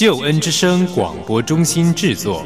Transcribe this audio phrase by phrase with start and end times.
[0.00, 2.42] 救恩之声广播中心制作。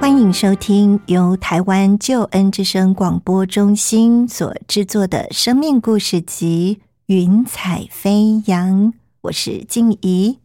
[0.00, 10.38] 欢迎收听由台湾救恩之声广播中心所制作的生命故事集《云彩飞扬》，我是静怡，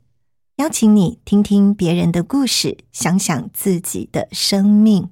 [0.55, 5.11] 邀请你听听别人的故事，想想自己的生命。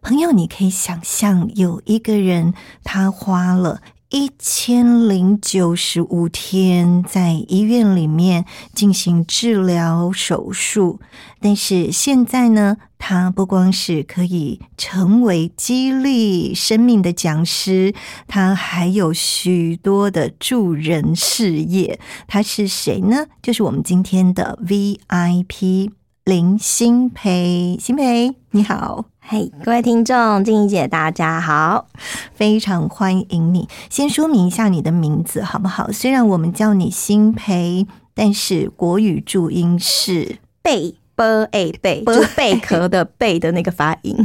[0.00, 3.82] 朋友，你可以想象有一个人，他花了。
[4.14, 11.00] 一千零九十五天在医院里面进行治疗手术，
[11.40, 17.92] 但是现在呢，他不光是可以成为激励生命的讲师，
[18.28, 21.98] 他还有许多的助人事业。
[22.28, 23.26] 他是谁呢？
[23.42, 25.90] 就是我们今天的 VIP
[26.24, 29.04] 林新培，新培你好。
[29.20, 31.86] 嘿，各位听众，静怡姐，大家好，
[32.32, 33.68] 非常欢迎你。
[33.90, 35.92] 先说明一下你的名字好不好？
[35.92, 44.16] 虽然我们叫你新培，但是国语注音是贝 b a 贝，就贝壳的贝的那个发音。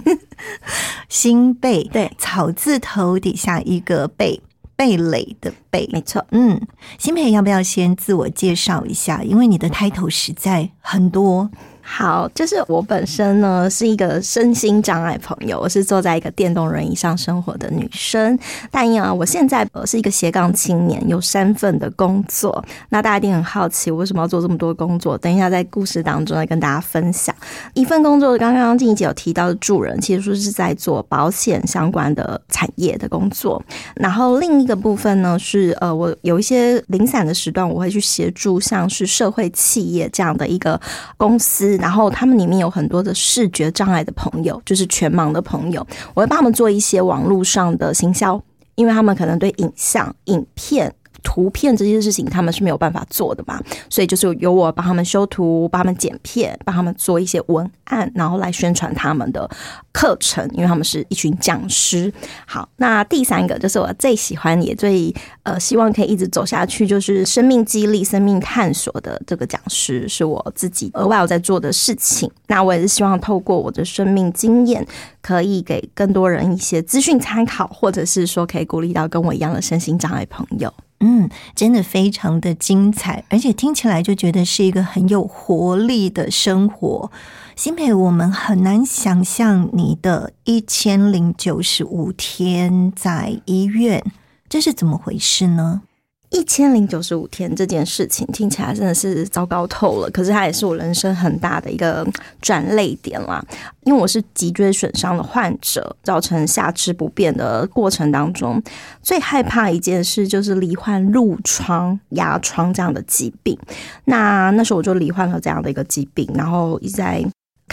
[1.09, 4.39] 新贝对，草字头底下一个贝，
[4.77, 6.25] 贝蕾的贝，没错。
[6.31, 6.65] 嗯，
[6.97, 9.21] 新培要不要先自我介绍一下？
[9.21, 11.51] 因为你的 title 实在很多。
[11.91, 18.37] 好，就是我本身呢是一个身心障碍朋友，我是坐在一个电动轮椅上生活的女生。
[18.69, 22.63] 但因啊，我现在呃是一个斜杠青年，有三份的工作。
[22.89, 25.17] 那大家一定很好奇，我为什么要做这么多工作？
[25.17, 27.35] 等一下在故事当中来跟大家分享。
[27.73, 33.61] 一份工作，刚刚静怡姐有提到的助人，其实说是在做保险相关的产业的工作。
[33.95, 40.79] 然后另一个部分呢，是呃我有一些零散的时段，我会去协助像是社会企业这样的一个
[41.17, 41.78] 公司。
[41.79, 48.41] 然后他们里面有很多的视觉障碍的朋友，就是全盲的朋友，我会帮他们做一些网络上的行销，
[48.75, 50.93] 因为他们可能对影像、影片。
[51.23, 59.49] 图片这些事情他们是没有办法做的嘛，所以就是由我帮他们修图、帮他们剪片、帮他们做一些文案，然后来宣传他们的
[59.91, 62.11] 课程，因为他们是一群讲师。
[62.45, 65.13] 好，那第三个就是我最喜欢也最
[65.43, 72.29] 呃希望可以一直走下去，就是生命激励、生命探索的这个讲师，是我自己额外有在做的事情。
[72.47, 74.85] 那我也是希望透过我的生命经验，
[75.21, 80.73] 可以给更多人一些资讯参考，或者是说可以鼓励到跟我一样的身心障碍朋友。
[80.99, 87.09] 嗯，真的非常的精彩，而且听起来就觉得是一个很有活力的生活。
[87.55, 94.03] 新培，我们很难想象你的一千零九十五天在医院，
[94.49, 95.81] 这是怎么回事呢？
[96.31, 102.07] 一千零九十五天这件事情听起来真的是糟糕透了，可是它也是我人生很大的一个
[102.41, 103.43] 转泪点啦。
[103.83, 108.61] 因为我是脊椎损伤的患者，造成下肢不便的过程当中，
[109.01, 113.57] 最害怕一件事就是罹患褥疮、牙疮这样的疾病。
[114.05, 117.25] 那那时候我就罹患了这样的一个疾病，然后一在。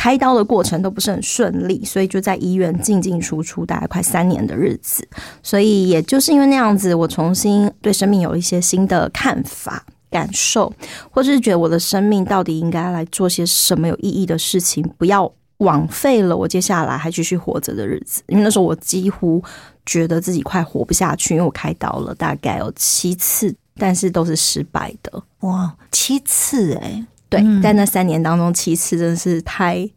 [0.06, 5.04] 开刀的过程都不是很顺利，所以就在医院进进出出，大概快三年的日子。
[5.42, 10.72] 所以也就是因为那样子，我重新对生命有一些新的看法、感受，
[11.10, 18.22] 或者是觉得我的生命到底应该来做些什么有意义的事情，不要枉费了我接下来还继续活着的日子。
[18.28, 19.42] 因为那时候我几乎
[19.84, 25.20] 觉得自己快活不下去，因为我开刀了大概有七次，但是都是失败的。
[25.40, 27.04] 哇，七次哎。
[27.28, 29.88] 对，在那三年当中，七次真的是太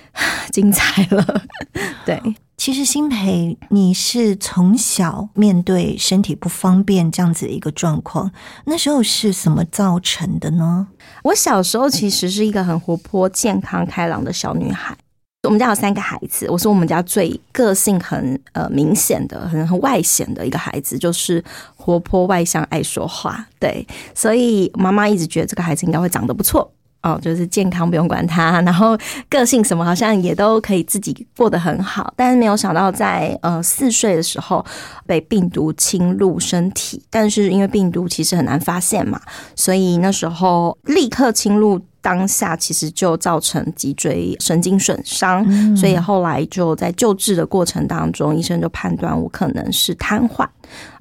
[0.52, 1.42] 精彩了。
[2.06, 2.20] 对，
[2.56, 8.30] 其实新培，你是从小面对身体不方便这样子一个状况，
[8.64, 10.88] 那时候是什么造成的呢？
[11.24, 14.96] 我小时候其实是一个很活泼、健康、开朗的小女孩。
[15.42, 21.44] 我们家有三个孩子，我是我们家最个性很呃明显的、很很外显的一个孩子，就是
[21.76, 23.46] 活泼外向、爱说话。
[23.60, 26.68] 对，所以妈妈一直觉得这个孩子应该会长得不错。
[27.06, 28.98] 哦，就是健康不用管他，然后
[29.30, 32.12] 个性什么好像也都可以自己过得很好。
[32.16, 34.64] 但是没有想到在呃四岁的时候
[35.06, 39.20] 被病毒侵入身体，但是因为病毒其实很难发现嘛，
[39.54, 41.80] 所以那时候立刻侵入。
[42.02, 45.44] 当下其实就造成脊椎神经损伤，
[45.76, 50.46] 所以后来就在救治的过程当中，医生就判断我可能是瘫痪。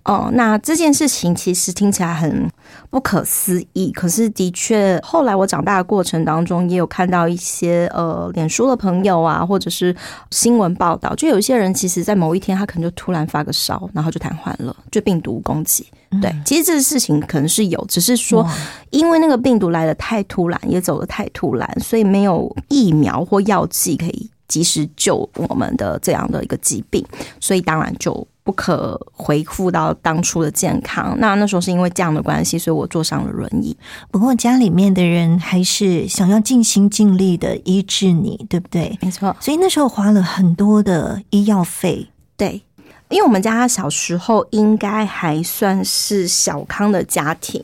[0.05, 2.47] 哦，那这件事情其实听起来很
[2.91, 9.95] 不可思议，可是的确，后来我长大的过程当中，也有看到一些呃，脸书的朋友啊，或者是
[10.29, 15.87] 新闻报道，就有一些人其实，在某一天，他可能就突然发个烧，然后就瘫痪了，就病毒攻击。
[16.21, 18.47] 对，其实这个事情可能是有，只是说
[18.91, 27.05] 因为那个病毒来的太突然，也走的太突然，所以没有疫苗或药剂可以及时救我们的这样的一个疾病，
[27.41, 28.25] 所以当然就。
[28.45, 31.17] 不可回复到当初的健康。
[31.17, 33.75] 那那时候是因为这样的关系，所以我坐上了轮椅。
[34.11, 38.95] 不过家里面的人还是想要尽心尽力的医治你，对不对？
[39.01, 39.35] 没错。
[39.39, 42.07] 所以那时候花了很多的医药费。
[42.37, 42.61] 对，
[43.09, 47.63] 因为我们家小时候应该还算是小康的家庭。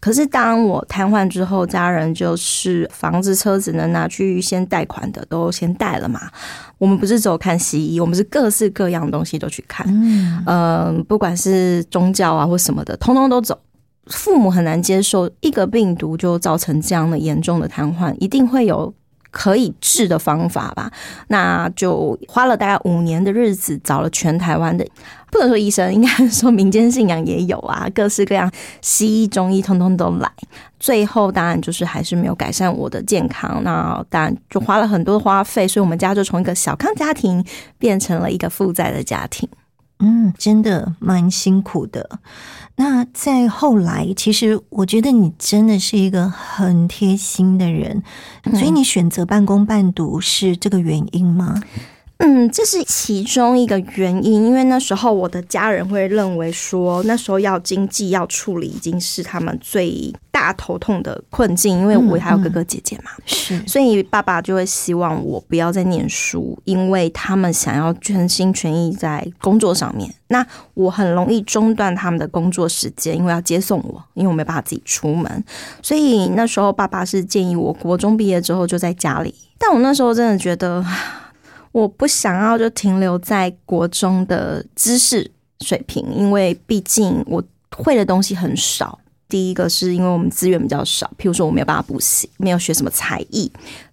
[0.00, 6.20] 可是当我瘫痪之后，家人就是房子、车子能拿去先贷款的都先贷了嘛。
[6.78, 9.86] 我们不是只有看西医，我们是各式各样的东西都去看。
[10.46, 13.58] 嗯，不管是宗教啊或什么的，通通都走。
[14.06, 18.92] 父母很难接受一个病毒就造成这样的严重的瘫痪，一定会有。
[19.32, 20.90] 可以治的方法吧，
[21.28, 24.84] 那就花了大概五年的日子，找了全台湾的，
[25.30, 28.50] 不能说医生，应该说民间信仰也有啊，各式各样
[28.82, 30.30] 西医、中医通通都来，
[30.78, 37.44] 最后当然就是还是没有改善我的健康，那当然就花了很多花费，所以我们家就从一个小康家庭
[37.78, 39.48] 变成了一个负债的家庭。
[40.02, 42.08] 嗯，真的蛮辛苦的。
[42.76, 48.02] 那在后来，其实我觉得你真的是一个很贴心的人，
[48.52, 51.62] 所以你选择半工半读是这个原因吗？
[52.22, 70.14] 嗯，这是其中一个原因，因为那时候我的家人会认为说，那时候要经济要处理已经是他们最大头痛的困境，因为我还有哥哥姐姐嘛，是，所以爸爸就会希望我不要再念书，因为他们想要全心全意在工作上面。
[70.28, 75.42] 那我很容易中断他们的工作时间，因为要接送我，因为我没办法自己出门，
[75.80, 80.84] 所以那时候爸爸是建议我国中毕业之后就在家里，但我那时候真的觉得。
[81.72, 85.30] 我不想要就停留在国中的知识
[85.60, 87.42] 水平，因为毕竟我
[87.76, 88.98] 会的东西很少。
[89.28, 93.50] 第一个是因为我们资源比较少，譬如说我没有办法补习，没有学什么才艺。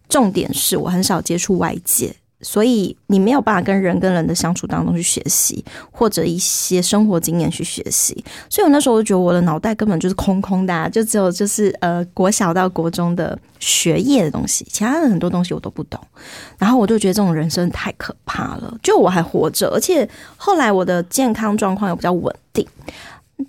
[0.10, 2.16] 重点是我很少接触外界。
[2.42, 8.24] 所以你没有办法跟人跟人的相处当中去学习，或者一些生活经验去学习。
[8.50, 16.00] 所以我那时候就觉得我的脑袋根本就是空空的，就只有就是呃国小到国中的学业的东西，其他的很多东西我都不懂。
[16.60, 18.78] 然后我就觉得这种人生太可怕了。
[18.84, 22.64] 就我还活着，而且后来我的健康状况又比较稳定，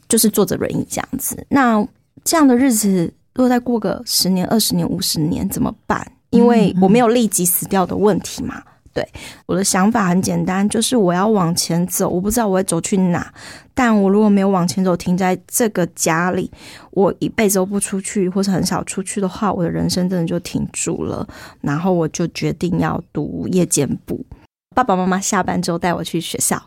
[0.08, 1.46] 就是坐着轮椅这样子。
[1.50, 1.86] 那
[2.24, 6.10] 这样的日子，如果再过个十年、二十年、五十年怎么办？
[6.30, 8.62] 因为我没有立即死掉的问题嘛。
[8.98, 9.08] 对，
[9.46, 13.32] 我的想法很简单，就是我要往前走，我不知道我会走去哪。
[13.72, 16.50] 但我如果没有往前走，停在这个家里，
[16.90, 21.24] 我一辈子都不出去，或是很少出去的话，我的人生真的就停住了。
[21.60, 24.26] 然后我就决定要读夜间部，
[24.74, 26.60] 爸爸妈妈下班之后带我去学校，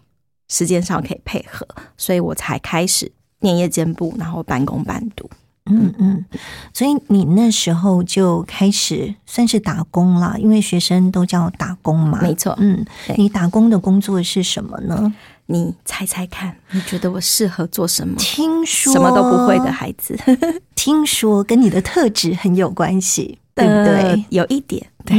[0.47, 1.67] 时间上可以配合，
[1.97, 3.11] 所以我才开始
[3.41, 5.29] 念夜间部，然后半工半读。
[5.73, 6.25] 嗯嗯，
[6.73, 12.19] 所以你那时候就开始算是打工了，因为学生都叫打工嘛。
[12.21, 12.85] 没错，嗯，
[13.17, 15.13] 你打工的工作是什么呢？
[15.47, 18.15] 你猜猜看，你觉得我适合做什么？
[18.17, 20.17] 听说什么都不会的孩子，
[20.75, 24.25] 听说跟你的特质很有关系，对不对？
[24.29, 25.17] 有一点，对。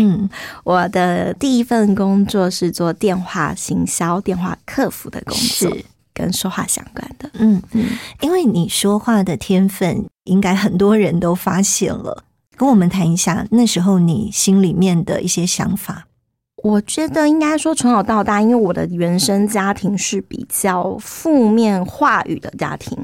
[0.64, 5.71] 我的第一份工作是做电话行销、电话客服的工作。
[6.14, 7.87] 跟说话相关的，嗯嗯，
[8.21, 12.25] 因为你说话的天分，应该很多人都发现了。
[12.57, 16.07] 跟我们谈一下那时候你心里面的一些想法。
[16.62, 22.97] 我觉得应该说从小到大，因为我的原生家庭是比较负面话语的家庭，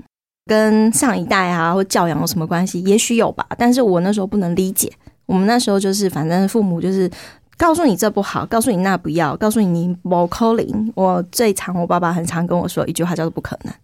[0.46, 2.80] 跟上一代啊或教养有什么关系？
[2.82, 4.92] 也许有吧，但是我那时候不能理解。
[5.26, 7.10] 我们那时候就是，反正父母就是。
[7.58, 10.92] 告诉你这不好，告诉你那不要，告诉你你不可能。
[10.94, 13.74] 我最常，我爸爸很常跟我说一句话，叫做“不可能”。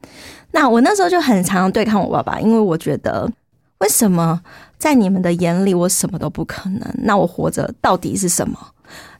[0.52, 3.28] 那我那时候就很常对抗我爸爸，因为我觉得，
[3.78, 4.40] 为什么
[4.78, 6.80] 在你们的眼里我什么都不可能？
[6.98, 8.56] 那我活着到底是什么？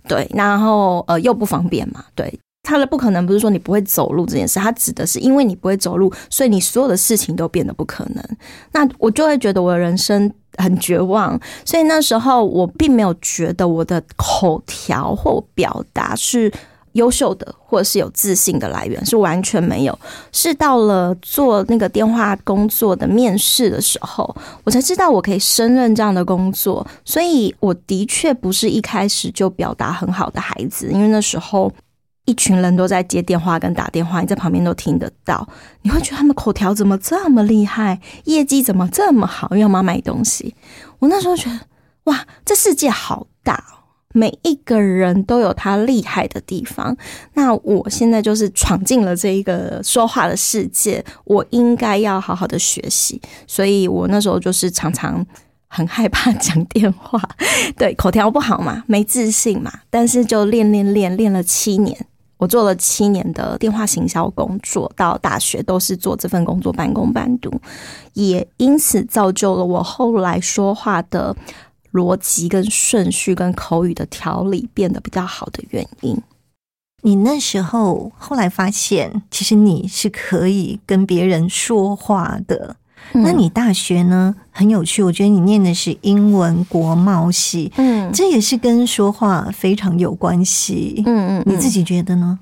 [0.06, 2.38] 对，然后呃又不方便嘛，对。
[2.64, 8.24] 他的不可能不是说你不会走路这件事，他指的是因为你不会走路，所以你所有的事情都变得不可能。
[8.72, 11.38] 那我就会觉得我的人生很绝望。
[11.64, 16.50] 所以那时候我并没有觉得我的口条或表达是
[16.92, 19.98] 优秀的，或者是有自信的来源，是完全没有。
[20.32, 26.86] 是到了做那个电话工作的面试的时候，我才知道我可以胜任这样的工作。
[27.04, 31.70] 所以我的确不是一开始就表达很好的孩子，因为那时候。
[32.26, 35.46] 一群人都在接电话跟打电话，你在旁边都听得到，
[35.82, 40.54] 你会觉得他们口条怎么这么厉害，业绩怎么这么好，要妈买东西。
[41.00, 41.60] 我那时候觉得，
[42.04, 43.62] 哇，这世界好大，
[44.14, 46.96] 每一个人都有他厉害的地方。
[47.34, 53.20] 那我现在就是闯进了这一个说话的世界，我应该要好好的学习。
[53.46, 55.24] 所以我那时候就是常常
[55.68, 57.20] 很害怕讲电话，
[57.76, 62.06] 对，口条不好嘛，没自信嘛，但是就练练练，练了七年。
[62.44, 67.50] 我做了七年的电话行销工作，到大学都是做这份工作，半工半读，
[68.12, 71.34] 也因此造就了我后来说话的
[71.94, 76.20] 逻辑、跟顺序、跟口语的条理变得比较好的原因。
[77.00, 82.76] 你那时候后来发现，其实你是可以跟别人说话的。
[83.12, 84.34] 那你大学呢？
[84.50, 92.38] 很有趣，我觉得你念的是英文国贸系，嗯，这也是跟说话非常有关系，嗯嗯，你自己觉得呢？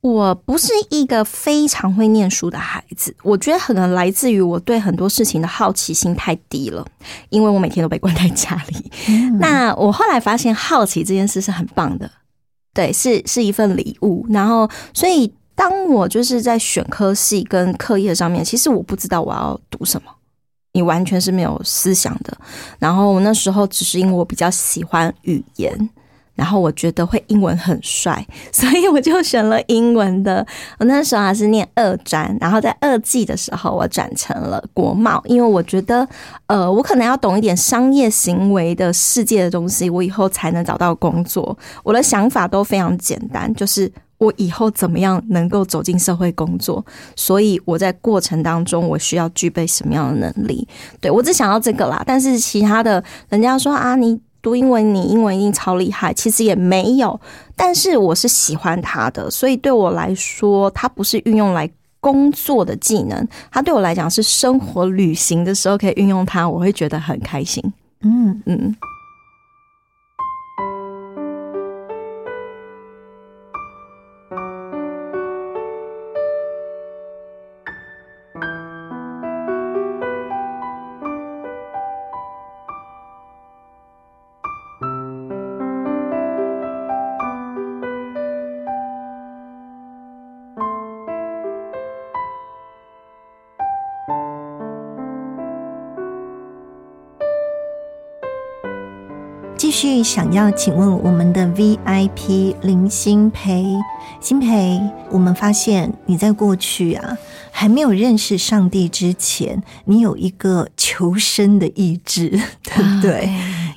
[0.00, 6.84] 我不是一个非常会念书的孩子，我觉得可能来自于我对很多事情的好奇心太低了，
[7.30, 8.90] 因为我每天都被关在家里。
[9.38, 12.10] 那我后来发现，好奇这件事是很棒的，
[12.74, 14.26] 对，是是一份礼物。
[14.28, 15.32] 然后，所以。
[15.54, 20.10] 当我就是在选科系跟课业上面，其实我不知道我要读什么，
[20.72, 22.36] 你完全是没有思想的。
[22.78, 25.90] 然后那时候只是因为我比较喜欢语言。
[26.34, 30.44] 然后我觉得会英文很帅，所以我就选了英文的。
[30.78, 36.08] 我那时候还是念二专，然后在二季的时候我转成了国贸，因为我觉得，
[36.46, 41.56] 呃，我可能要懂一点商业行为的世界的东西，我以后才能找到工作。
[41.84, 43.92] 我的想法都非常简单，就是
[44.26, 46.84] 我以后怎么样能够走进社会工作。
[47.16, 50.66] 所以我在过程当中，我需要具备什么样的能力？
[51.00, 52.02] 对我只想要这个啦。
[52.06, 54.20] 但是其他的，人家说啊，你。
[54.42, 57.20] 读英文，你英文一定超厉害，其实也没有。
[57.54, 67.62] 但是我是喜欢它的，所以对我来说，它不是运用来工作的技能，它对我来讲是生活旅行的时候可以运用它，我会觉得很开心。
[68.00, 68.74] 嗯嗯。
[99.82, 103.66] 续想要请问我们的 VIP 林新培，
[104.20, 107.18] 新培，我们发现你在过去啊，
[107.50, 112.28] 还没有认识上帝之前，你有一个求生的意志，
[112.62, 113.28] 对不对？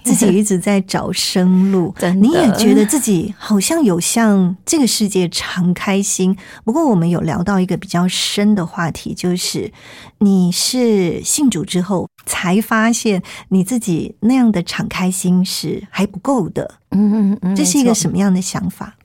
[0.06, 6.38] 自己一直在找生路， 你也觉得自己好像有向这个世界敞开心。
[6.64, 9.72] 不过，我们有聊到一个比较深的话题，就是
[10.20, 16.76] 你是信主之后才发现你自己那样的敞开心是还不够的。
[16.92, 18.96] 嗯嗯嗯，这是一个什么样的想法？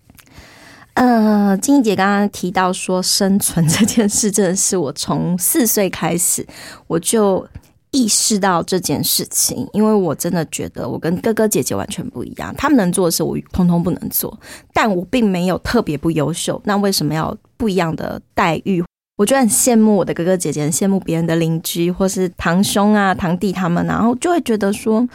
[0.94, 6.46] 呃，金怡姐刚刚提到说生存这件事，真的是我从四岁开始
[6.86, 7.48] 我就。
[7.92, 14.38] 意识到这件事情，因为我真的觉得我跟哥哥姐姐完全不一样，他们能做的事我通通不能做，
[14.72, 18.82] 但我并没有特别不优秀，那为什么要不一样的待遇？
[19.16, 25.06] 我就很羡慕我的哥哥姐姐，羡慕别人的邻居或是堂兄啊、堂弟他们，然后就会觉得说，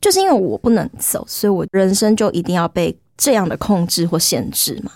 [0.00, 4.90] 就是因为我不能走，所以我人生就一定要被这样的控制或限制嘛。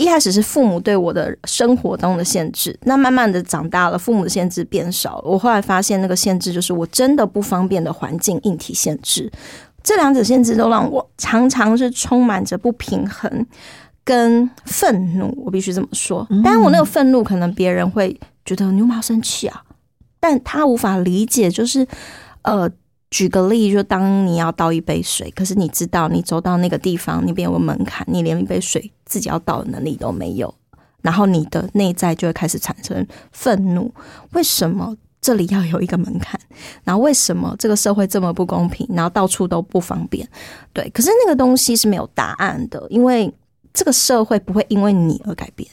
[0.00, 5.20] 一开始是父母对我的生活中的限制，那慢慢的长大了，父母的限制变少。
[5.22, 9.30] 我后来发现，那个限制就是我真的不方便的环境硬体限制。
[9.82, 13.46] 这两者限制都让我常常是充满着不平衡
[14.02, 15.34] 跟愤怒。
[15.44, 19.62] 我必须这么说，但是我那个愤怒可能别人会觉得你有有生气啊，
[20.18, 21.86] 但他无法理解，就是
[22.40, 22.70] 呃。
[23.10, 30.54] 举个例，就当你要倒一杯水，可是你知道你走到那个地方，那边有个门槛，你连一杯水自己要倒的能力都没有，
[31.02, 33.92] 然后你的内在就会开始产生愤怒。
[34.32, 36.40] 为什么这里要有一个门槛？
[36.84, 38.86] 然后为什么这个社会这么不公平？
[38.90, 40.26] 然后到处都不方便？
[40.72, 43.32] 对，可是那个东西是没有答案的，因为
[43.74, 45.68] 这个社会不会因为你而改变，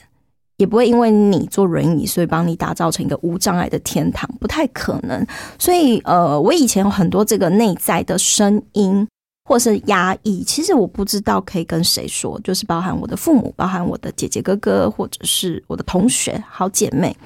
[0.58, 5.26] 也不会因为你坐轮椅，所以帮你打造成一个无障碍的天堂，不太可能。
[5.58, 9.06] 所以，呃，我以前有很多这个内在的声音
[9.44, 17.16] 或是压抑，其实我不知道可以跟谁说，就是包含我的父母，包含我的姐姐哥哥，或者是我的同学、好姐妹，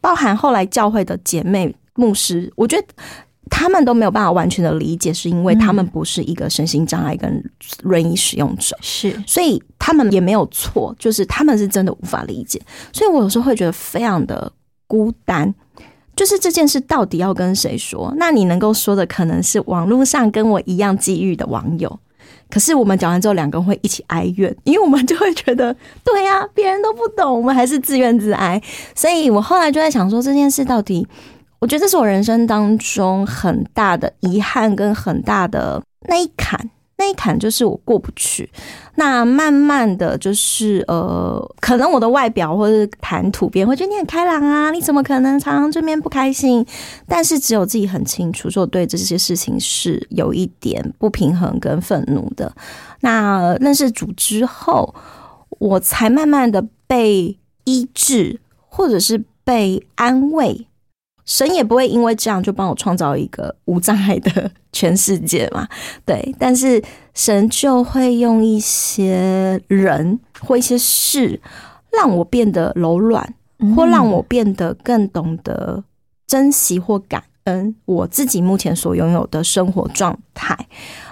[0.00, 2.86] 包含后来教会的姐妹、牧师，我觉得。
[3.54, 7.44] 他们都没有办法完全的理解，是因为他们不是一个身心障碍跟
[7.82, 12.58] 轮椅使用者，是，所以他们也没有错，就是他们是真的无法理解。
[12.94, 14.50] 所以我有时候会觉得非常的
[14.86, 15.54] 孤单，
[16.16, 18.12] 就是这件事到底要跟谁说？
[18.16, 22.00] 那你能够说的可能是网络上跟我一样际遇的网友，
[22.48, 28.60] 可是我们讲完之后，两个人会一起哀怨，因为我们就会觉得，对呀，别人都不懂，我们还是自怨自哀。
[28.94, 31.06] 所以我后来就在想说，这件事到底。
[31.62, 36.58] 我觉得这是我人生当中很大的遗憾跟很大的那一坎，
[36.96, 38.50] 那一坎就是我过不去。
[38.96, 46.66] 那慢慢的就是呃，可能我的外表或者谈吐，别人会觉得你很开朗啊，你怎么可能常常这边不开心？
[47.06, 52.52] 但是只有自己很清楚，说我对这些事情是有一点不平衡跟愤怒的。
[53.02, 54.92] 那认识主之后，
[55.60, 60.66] 我才慢慢的被医治，或者是被安慰。
[61.24, 65.68] 神也不会因为这样就帮我创造一个无障碍的 全世界嘛？
[66.04, 66.82] 对，但是
[67.14, 71.40] 神就会用一些人或一些事，
[71.92, 73.34] 让我变得柔软，
[73.76, 75.84] 或让我变得更懂得
[76.26, 80.56] 珍惜或感恩我自己目前所拥有的生活状态。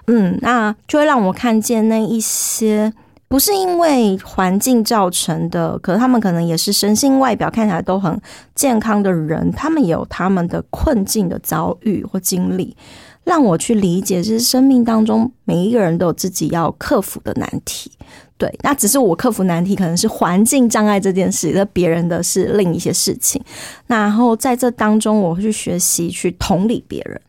[0.07, 2.93] 嗯，那就会让我看见那一些。
[3.31, 8.21] 不是因为环境造成的，可是他们可能也是身心外表看起来都很
[8.57, 12.77] 健康的人，他们也有他们的困境的遭遇或经历，
[13.23, 17.93] 让我去理解，就是生命当中每一个人都有自己要克服的难题。
[18.37, 23.41] 对，那只是我克服难题，可能是环境障碍这件事，那别人的是另一些事情。
[23.87, 27.21] 然后在这当中，我会去学习去同理别人。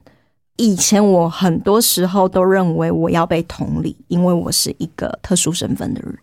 [0.57, 6.17] 以前我很多时候都认为我要被同理，因为我是一个特殊身份的人。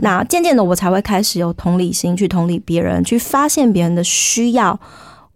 [0.00, 4.78] 那渐渐的，我才会开始有同理心，去同理别人，去发现别人的需要。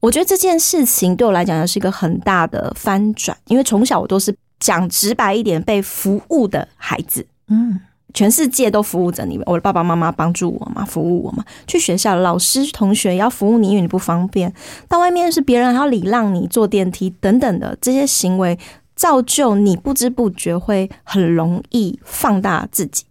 [0.00, 7.26] 我觉得这件事情对我来讲，也是一个很大的翻转，因为从小我都是讲直白一点，被服务的孩子。
[7.48, 7.80] 嗯。
[8.14, 11.44] 全世界都服务着你，我的爸爸妈妈帮助我嘛，服务我嘛。
[11.66, 14.52] 去学校，老师同学要服务你，因为你不方便。
[14.88, 18.58] 到外面是别人还要礼让你坐电梯等等的这些行为，
[18.96, 23.04] 造就你不知不觉会很容易放大自己，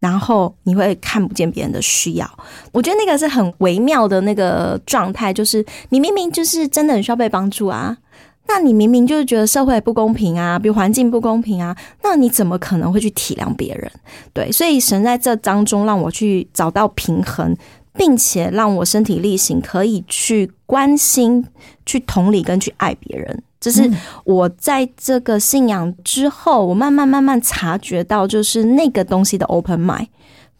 [0.00, 2.28] 然后你会看不见别人的需要。
[2.72, 7.96] 我觉得那个是很微妙的那个状态，就是你明明就是真的很需要被帮助啊。
[8.50, 13.90] 那你明明就是觉得社会不公平啊，比如环境不公平啊，那你怎么可能会去体谅别人？
[14.32, 17.54] 对，所以神在这当中让我去找到平衡，
[17.92, 21.44] 并且让我身体力行，可以去关心、
[21.84, 23.42] 去同理跟去爱别人。
[23.60, 23.90] 就是
[24.24, 30.06] 我在这个信仰之后，我慢慢慢慢察觉到，就是那个东西的 open mind，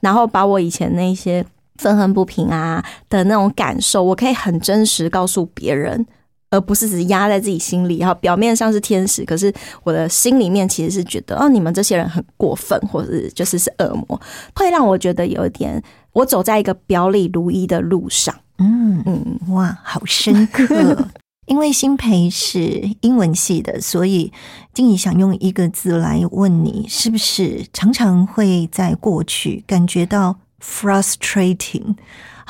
[0.00, 1.42] 然后把我以前那些
[1.76, 6.04] 愤恨不平啊的那种感受，我可以很真实告诉别人。
[6.50, 9.52] 而不是只压在自己心里，然后表面上是天使，可是
[9.84, 14.20] 我的心里面其实是觉得，哦，你们这些人很过分，或者是就是是恶魔，
[14.54, 15.82] 会让我觉得有一点，
[16.12, 18.34] 我走在一个表里如一的路上。
[18.58, 21.06] 嗯嗯，哇，好深刻。
[21.46, 24.30] 因为新培是英文系的，所以
[24.74, 31.94] 静怡想用一个字来问你，是不是常常会在过去感觉到 frustrating？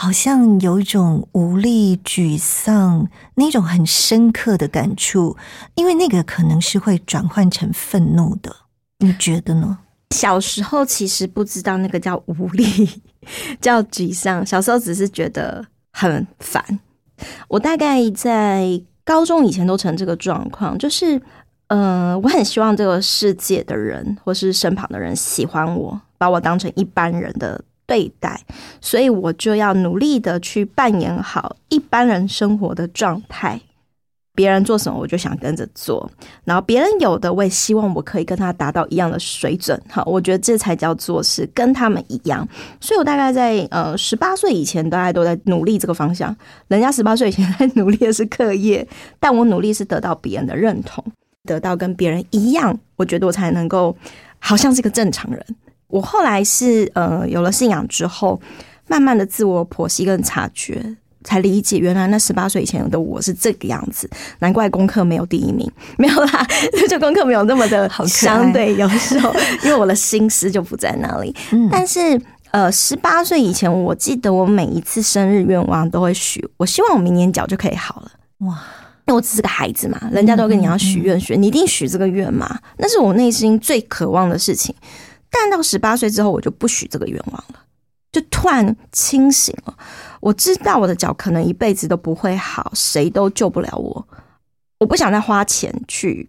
[0.01, 5.37] 好像有一种无力、沮丧，那种很深刻的感触，
[5.75, 8.55] 因为那个可能是会转换成愤怒的。
[8.99, 9.77] 你觉得呢？
[10.15, 13.03] 小时候其实不知道那个叫无力，
[13.61, 14.47] 叫沮丧。
[14.47, 16.65] 小时候只是觉得很烦。
[17.49, 21.21] 我大概在高中以前都成这个状况，就是，
[21.67, 27.61] 嗯，我很希望这个世界的人或是身旁的人喜欢我，把我当成一般人的。
[27.89, 28.41] 对待，
[28.81, 33.61] 所以我就要努力的去扮演好一般人生活的状态。
[34.35, 36.09] 别人做什么，我就想跟着做。
[36.45, 39.83] 然后别人有的，我也希望我可以跟他达到一样的水准。
[39.89, 42.47] 好，我觉得这才叫做是跟他们一样。
[42.81, 46.33] 所以我大概在呃十八岁以前，大家都在努力这个方向。
[46.69, 48.87] 人家十八岁以前在努力的是课业，
[49.19, 51.05] 但我努力是得到别人的认同，
[51.43, 52.79] 得到跟别人一样。
[52.95, 53.97] 我觉得我才能够
[54.39, 55.45] 好像是个正常人。
[55.89, 58.41] 我后来是呃有了信仰之后，
[58.87, 66.47] 慢慢的自我剖析跟察觉，才理解，原来那十八岁以前的我是这个样子，难怪功课没有第一名， 没有啦，
[66.89, 69.17] 就功课没有那么的好相对优秀，
[69.65, 71.35] 因为我的心思就不在那里。
[71.53, 71.69] 嗯。
[71.71, 72.21] 但是
[72.51, 78.11] 呃，十八岁以前，我记得我每一次生日愿望都会许，我希望我明年脚就可以好了。
[78.39, 78.59] 哇，
[79.07, 84.75] 因为我只是个孩子嘛，人家都跟你要许愿许，你一定许这个愿嘛，那是我内心最渴望的事情。
[85.31, 87.61] 但到十八岁之后，我就不许这个愿望了，
[88.11, 89.77] 就突然清醒了。
[90.21, 94.09] 我知道我的脚可能一辈子都不会好，谁都救不了我。
[94.79, 96.29] 我不想再花钱去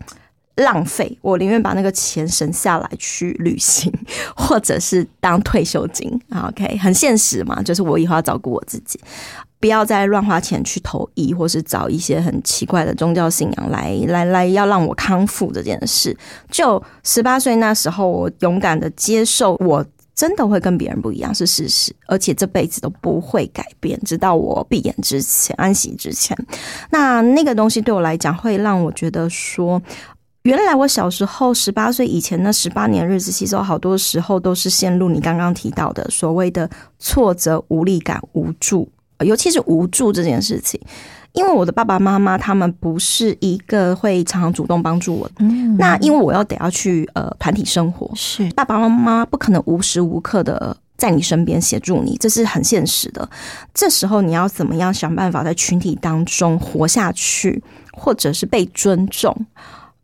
[0.60, 3.92] 浪费，我宁愿把那个钱省下来去旅行，
[4.36, 6.10] 或者是当退休金。
[6.48, 9.00] OK，很现实嘛，就是我以后要照顾我自己。
[9.62, 16.16] 不要再乱花钱去投医，或是找一些很奇怪的宗教信仰来来来，要让我康复这件事。
[16.50, 26.38] 就十八岁那时候，我勇敢的接受，我真的会跟别人不一样是事实，而且这辈子都不会改变，直到我闭眼之前、安息之前。
[26.92, 29.82] 那那个东西对我来讲，会让我觉得说。
[30.44, 40.80] 原来我小时候十八岁以前那十八年日子，其实有好多时候都是陷入你刚刚提到的所谓的挫折、无力感、无助，尤其是无助这件事情。
[41.34, 53.30] 因为我的爸爸妈妈他们不是一个会常常主动帮助我，嗯那因为我要得要去呃团体生活，是爸爸妈妈不可能无时无刻的在你身边协助你，这是很现实的。
[53.76, 57.62] 这时候你要怎么样想办法在群体当中活下去，
[57.94, 59.46] 或者是被尊重？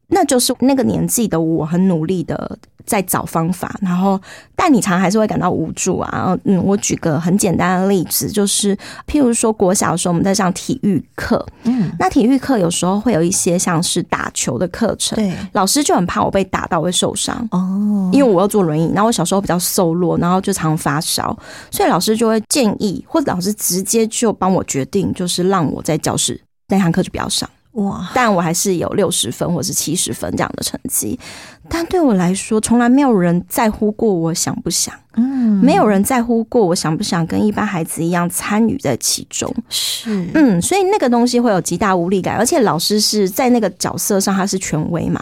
[0.08, 4.22] 那就是那个年纪的我很努力的在找方法，然后
[4.56, 6.38] 但你常常还是会感到无助啊。
[6.44, 17.36] 嗯，我举个很简单的例子，就是譬如说国小的时候我们在上体育课，嗯，那体育课有时候会有一些像是打球的课程，对老师就很怕我被打到会受伤。
[17.50, 21.36] 哦，因为我要坐轮椅，然后我小时候比较瘦弱，然后就常发烧，
[21.72, 27.50] 所以老师就会建议，或者老师直接就帮我决定，就是让我在教室那堂课就不要上。
[27.76, 31.20] 哇，但我还是有六十分或是七十分这样的成绩。
[31.68, 39.54] 但对我来说，从来没有人在乎过我想不想，嗯，没有人在乎过我想不想跟一般孩子一样参与在其中。
[39.68, 45.22] 是，嗯，所以那个东西会有极大无力感，而且老师是在那个角色上他是权威嘛，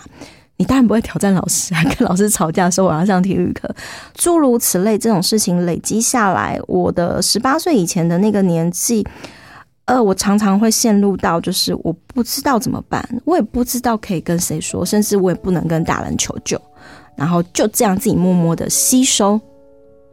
[0.58, 3.74] 你当然不会挑战老师啊，跟老师吵架说我要上体育课，
[4.13, 9.04] 诸如此类这种事情累积下来，我的十八岁以前的那个年纪。
[9.86, 16.60] 呃，我常常会陷入到，就是我不知道怎么办，我也不知道可以跟谁说，甚至我也不能跟大人求救，
[17.17, 19.39] 然后就这样自己默默的吸收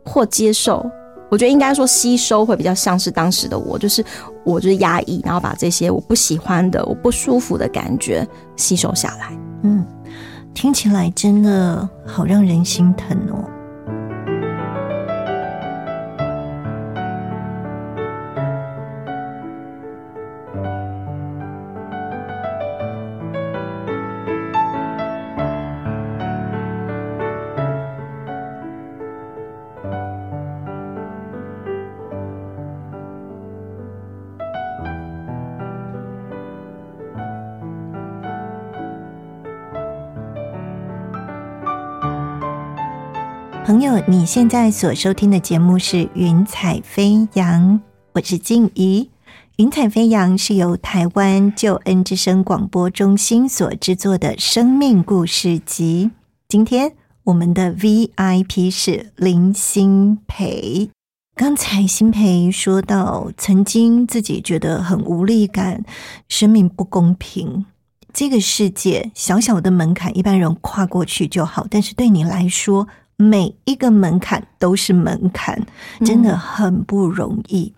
[0.04, 0.85] 或接受。
[1.30, 4.04] 我觉得应该说吸收会比较像是当时的我，就是
[4.44, 9.30] 我就是压抑，然后把这些我不喜欢的、我不舒服的感觉吸收下来。
[9.62, 9.87] 嗯，
[10.52, 13.48] 听起来真的好让人心疼哦。
[43.70, 47.74] 朋友，你现在所收听的节目是《云彩飞扬》，
[48.14, 49.09] 我是静怡。
[49.59, 56.11] 《云彩飞扬》是由台湾救恩之声广播中心所制作的生命故事集。
[56.48, 60.90] 今天我们的 VIP 是林新培。
[61.37, 65.85] 刚才新培说到，曾经自己觉得很无力感，
[66.28, 67.66] 生命不公平。
[68.12, 72.88] 这个世界小小的门槛，一般人跨过去就好，但是对你来说，
[73.20, 75.66] 每一个门槛都是门槛，
[76.04, 77.74] 真的很不容易。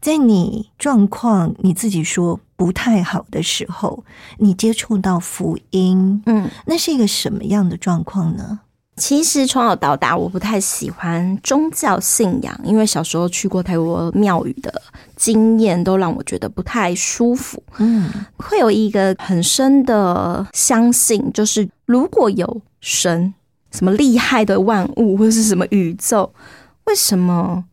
[0.00, 4.04] 在你状况你自己说不太好的时候，
[4.38, 8.60] 你接触到福音，嗯，那是一个什么样的状况呢？
[8.96, 14.82] 其实从小到大，我不太喜欢宗教信仰，因为小时候去过太多庙宇的
[15.16, 17.62] 经验，都让我觉得不太舒服。
[17.78, 23.32] 嗯，会有一个很深的相信，就是如果有神，
[23.72, 26.32] 什么厉害的万物或者是什么宇宙，
[26.84, 27.64] 为什么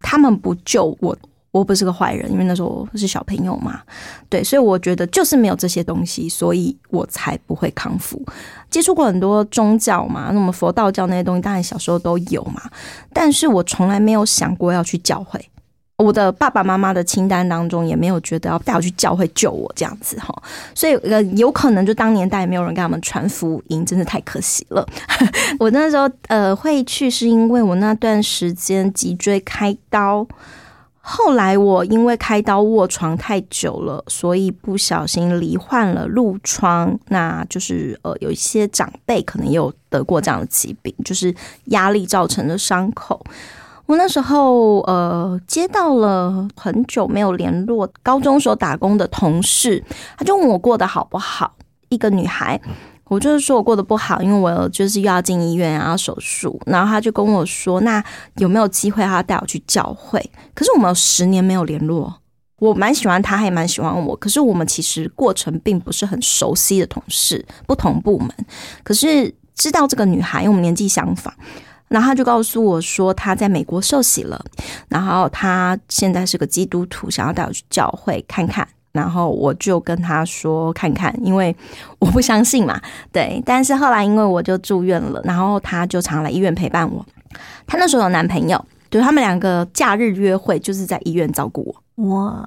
[0.00, 1.16] 他们不救我？
[1.50, 3.80] 我不是个坏人，因为那时候我是小朋友嘛，
[4.28, 8.20] 对，所以我觉得就是没有这些东西，所以我才不会康复。
[8.68, 12.60] 接触过很多宗教嘛，那么佛道教那些东西，当然小时候都有嘛，
[13.12, 15.40] 但是我从来没有想过要去教会。
[15.96, 20.34] 我的爸爸妈妈的清单当中也没有觉得要带我去教会救我这样子哈，
[20.74, 24.84] 所以呃有可能就当年代也没有人给他们传福音，真的太可惜了。
[25.60, 30.26] 我那时候呃会去是因为我那段时间脊椎开刀。
[31.06, 36.98] 后来我因为开刀卧床太久了，所以不小心罹患了褥疮。
[37.08, 41.34] 那就是呃，有一些长辈可能有得过这样的疾病，就是
[41.66, 43.22] 压力造成的伤口。
[43.86, 49.82] 我那时候呃，接到了很久没有联络高中时候打工的同事，
[50.16, 51.54] 他就问我过得好不好。
[51.88, 52.60] 一个女孩。
[53.06, 58.02] 我就是说我过得不好，因为我就是又要进医院，然后手术，然后他就跟我说，那
[58.36, 60.18] 有没有机会他带我去教会？
[60.54, 62.12] 可是我们有十年没有联络，
[62.60, 68.30] 我蛮喜欢他，他也蛮喜欢我，可是我们其实过程并不是很熟悉的同事，不同部门。
[68.82, 71.32] 可是知道这个女孩，因为我们年纪相仿，
[71.88, 74.44] 然后他就告诉我说他在美国受洗了，
[74.88, 78.66] 然后他现在是个基督徒，想要带我去教会看看。
[78.92, 81.54] 然后我就跟他说看看，因为
[81.98, 83.42] 我不相信嘛，对。
[83.44, 87.04] 但是后来因为我就住院了，然后他就常来医院陪伴我。
[87.66, 91.64] 他那时候有男朋友，就他们两个假日约会就是在医院照顾
[91.96, 92.14] 我。
[92.14, 92.46] 哇！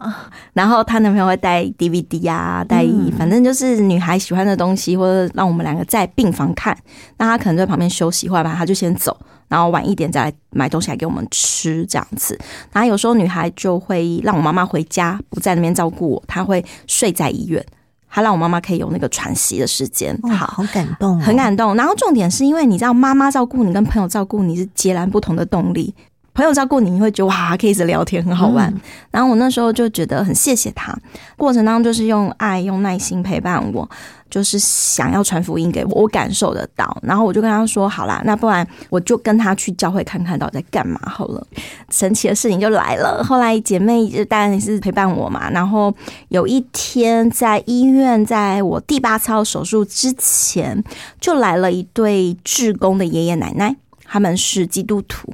[0.53, 2.85] 然后她男朋友会带 DVD 啊，带
[3.17, 6.77] 反正就是女孩喜欢的东西，或者让我们两个在病房看。
[7.17, 9.17] 那他可能在旁边休息，或者他就先走。
[9.49, 12.39] 然后晚一点再来买东西来给我们吃，这样子。
[12.71, 17.61] 然后有时候女孩就会让我妈妈回家，不在那边照顾我，她会睡在医院，
[18.09, 20.17] 她让我妈妈可以有那个喘息的时间。
[20.37, 21.75] 好，好感动，很感动。
[21.75, 25.93] 然后重点是因为你知道，妈妈照顾你跟朋友照顾你是截然不同的动力。
[26.37, 28.71] 朋友照顾你，你会觉得哇，可以一直聊天，很好玩。
[29.09, 30.95] 然后我那时候就觉得很谢谢他，
[31.35, 33.89] 过程当中就是用爱、用耐心陪伴我，
[34.29, 36.95] 就是想要传福音给我，我感受得到。
[37.01, 41.43] 然后我就跟他说：“好啦，那不然我就跟他去教会看看到底在干嘛好了。”
[41.89, 43.23] 神奇的事情就来了。
[43.23, 45.49] 后来姐妹就当然也是陪伴我嘛。
[45.49, 45.91] 然后
[46.29, 50.83] 有一天在医院，在我第八操手术之前，
[51.19, 55.33] 就来了一对志工的爷爷奶奶，他们是基督徒。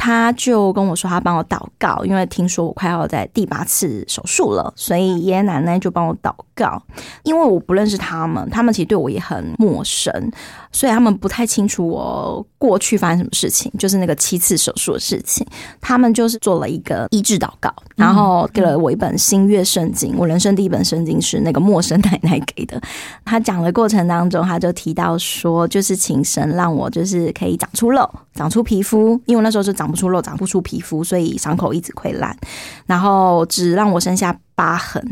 [0.00, 6.80] 他就跟我说，他帮我祷告，因为听说我快要在第八次手术了，所以爷爷奶奶就帮我祷告。
[7.24, 10.12] 因为我不认识他们，他们其实对我也很陌生，
[10.70, 15.44] 所以他们不太清楚我过去发生什么事情，就是那个七次手术的事情。
[15.80, 20.16] 他们就是做了一个医治祷告，然后给了我一本新月圣经。
[20.16, 22.80] 我人生第一本圣经是那个陌生奶奶给的。
[23.24, 29.87] 他讲的过程当中，他就提到说，就是请神让我就是可以长出肉，长出皮肤，因为我那时候是长。
[29.88, 32.36] 长不出肉，长不出皮肤，所以伤口一直溃烂，
[32.84, 35.02] 然后只让我剩下疤痕，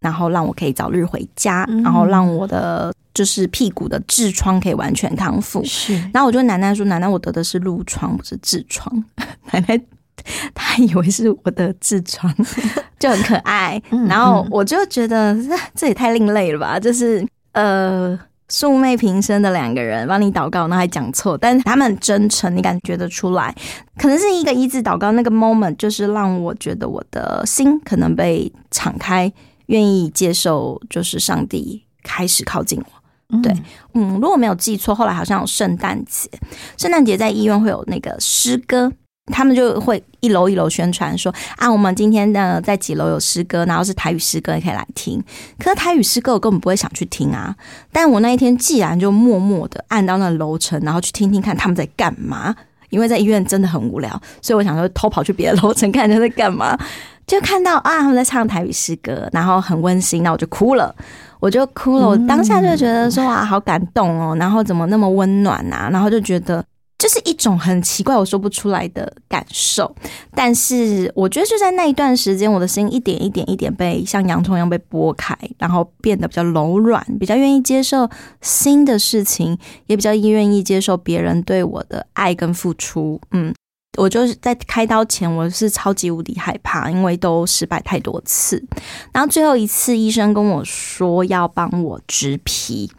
[0.00, 5.64] 然后让我可以早日回家，然后让我的就是屁股的痔疮可以完全康复。
[5.64, 9.04] 是，然后我就奶奶说：“奶奶，我得的是褥疮，不是痔疮。”
[9.52, 9.80] 奶奶
[10.54, 12.30] 她以为是我的痔疮，
[13.00, 13.80] 就很可爱。
[14.06, 15.34] 然后我就觉得
[15.74, 18.20] 这也太另类了吧，就是呃。
[18.50, 23.54] 素昧平生的两个人帮你祷告，那还讲错，但是他们很真诚，你感觉得出来。
[23.96, 29.32] 可能是一个一字祷告，那个 moment 就是让我觉得我的心可能被敞开，
[29.66, 33.40] 愿意接受，就是上帝开始靠近我。
[33.40, 33.54] 对，
[33.94, 36.28] 嗯，如果没有记错，后来好像有圣诞节，
[36.76, 38.92] 圣诞节在医院会有那个诗歌。
[39.30, 45.22] 他们就会一楼一楼宣传说啊，我们今天呢在几楼有诗歌，然后是台语诗歌，你可以来听。
[45.58, 47.54] 可是台语诗歌我根本不会想去听啊。
[47.92, 52.54] 但我那一天既然就默默的按到那楼层，然后去听听看他们在干嘛，
[52.90, 54.10] 因为在医院真的很无聊，
[54.42, 56.78] 所以我想说偷跑去别的楼层看他在干嘛。
[57.26, 60.92] 就看到啊他们在唱台语诗歌，然后很温馨，那我就哭了，
[61.38, 62.08] 我就哭了。
[62.08, 66.64] 我当下就觉得说哇好感动哦，然后怎么那么温暖啊，然后就觉得。
[67.00, 69.90] 就是一种很奇怪、我说不出来的感受，
[70.34, 78.06] 但是我觉得就在那一段时间，我的心一点一点、一点被像洋葱一样被剥开，然后变得比较柔软，比较愿意接受
[78.42, 83.18] 新的事情，也比较愿意接受别人对我的爱跟付出。
[83.30, 83.54] 嗯，
[83.96, 88.62] 我就是在开刀前，我是超级无敌害怕，因为都失败太多次。
[89.10, 92.90] 然后最后一次，医生跟我说要帮我植皮。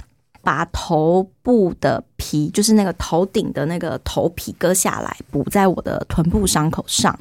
[0.43, 7.17] 把头部的皮，就是那个头顶的那个头皮割下来，补在我的臀部伤口上。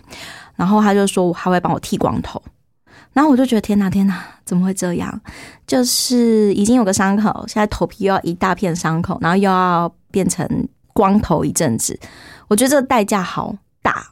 [0.57, 2.43] 然后他就说他会帮我剃光头。
[3.13, 5.21] 然后我就觉得天哪天哪，怎么会这样？
[5.67, 10.49] 就是已经有个伤口，现在头皮又要一大片伤口，然后又要变成
[10.93, 11.99] 光头一阵子。
[12.47, 14.07] 我觉得这个代价好大。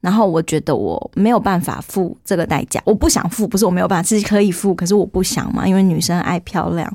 [0.00, 6.94] 然后我觉得我没有办法付这个代价，我不想付，不是我没有办法，是可以付，可是我不想嘛，因为女生爱漂亮。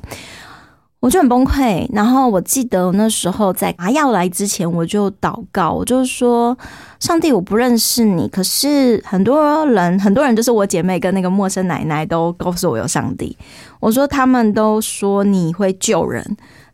[1.00, 6.56] 我就很崩溃，然后我记得那时候在麻药来之前，我就祷告，我就说：
[6.98, 13.36] 上帝，我不认识你，可是很多人，很多人就是我姐妹跟那个陌生奶奶都告诉我有上帝。
[13.80, 16.24] 我说他们都说你会救人，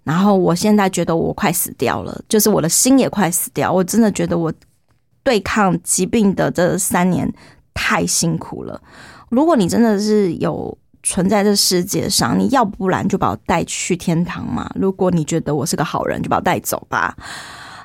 [0.04, 3.72] 然后我现在觉得我快死掉了，就是我的心也快死掉。
[3.72, 4.52] 我真的觉得我
[5.22, 7.32] 对抗疾病的这三年。
[7.78, 8.80] 太辛苦了。
[9.28, 10.76] 如果你真的是有
[11.08, 14.68] 存在这世界上，你要不然就把我带去天堂嘛。
[14.74, 17.16] 如果你觉得我是个好人，就把我带走吧。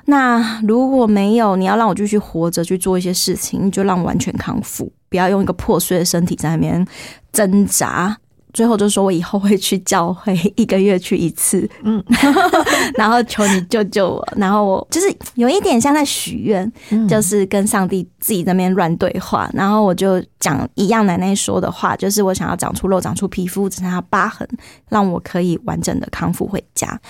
[0.06, 6.84] 那如果没有，你要让我继续活着去做一些事情，你就让我完全康复，不要用一个破碎的身体在那边
[7.30, 8.18] 挣扎。
[8.52, 12.02] 最后就说我以后会去教会，一个月去一次，嗯，
[12.96, 14.28] 然后求你救救我。
[14.36, 16.70] 然后我就是有一点像在许愿，
[17.08, 19.48] 就是跟上帝自己那边乱对话。
[19.54, 24.46] 然后我就讲一样奶奶说的话，就是我想要长出肉，长出皮肤，只剩下疤痕，
[24.90, 27.00] 让我可以完整的康复回家。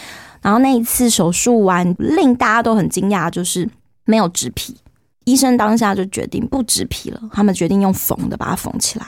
[0.40, 3.68] 然后那一次手术完，令大家都很惊讶，就是
[4.04, 4.76] 没有植皮。
[5.24, 9.06] 医生当下就决定不植皮了，他们决定用缝的把它缝起来。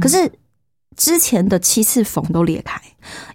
[0.00, 0.30] 可是。
[0.96, 2.80] 之前的七次缝都裂开，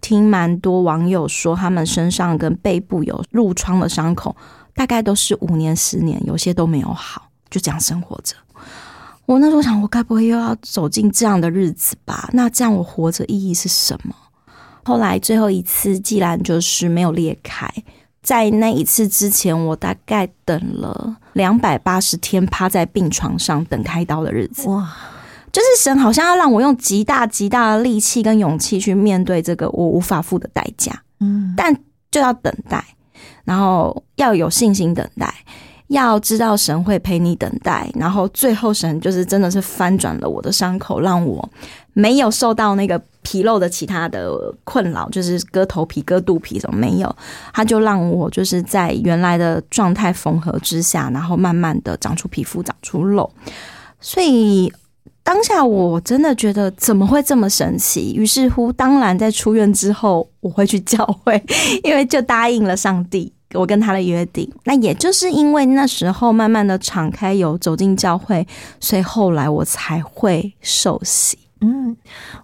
[0.02, 4.36] 听蛮多网友说，他们身上跟背部有褥疮的伤口，
[4.74, 8.36] 大概都是五年、十年，有些都没有好，就这样生活着。
[9.26, 12.30] 我那时候想，我该不会又要走进这样的日子吧？
[12.34, 14.16] 那这样我活着意义是什么？
[14.84, 17.72] 后来最后一次，既然就是没有裂开，
[18.24, 24.68] 在那一次之前，我大概等了两百八十天，趴在病床上等开刀的日子。
[24.68, 24.90] 哇！
[25.52, 31.76] 就是神好像要让我用极大极大的力气跟勇气去面对这个我无法付的代价，嗯，但
[32.12, 32.84] 就要等待，
[33.44, 35.34] 然后要有信心等待，
[35.88, 41.50] 要知道神会陪你等待，然后最后神就是真的是翻转了我的伤口，让我
[41.94, 47.16] 没有受到那个皮肉的其他的困扰，就是割头皮、割肚皮什么没有，
[47.54, 53.32] 他就让我就是在原来的状态缝合之下，然后慢慢的长出皮肤、长出肉，
[54.00, 54.72] 所以。
[55.30, 58.16] 当下我真的觉得怎么会这么神奇？
[58.16, 61.40] 于是乎，当然在出院之后，我会去教会，
[61.86, 64.52] 因为就答应了上帝，我跟他的约定。
[64.64, 68.48] 那也就是因为那时候慢慢的敞开，有走进教会，
[68.80, 71.38] 所以后来我才会受洗。
[71.62, 71.96] 嗯，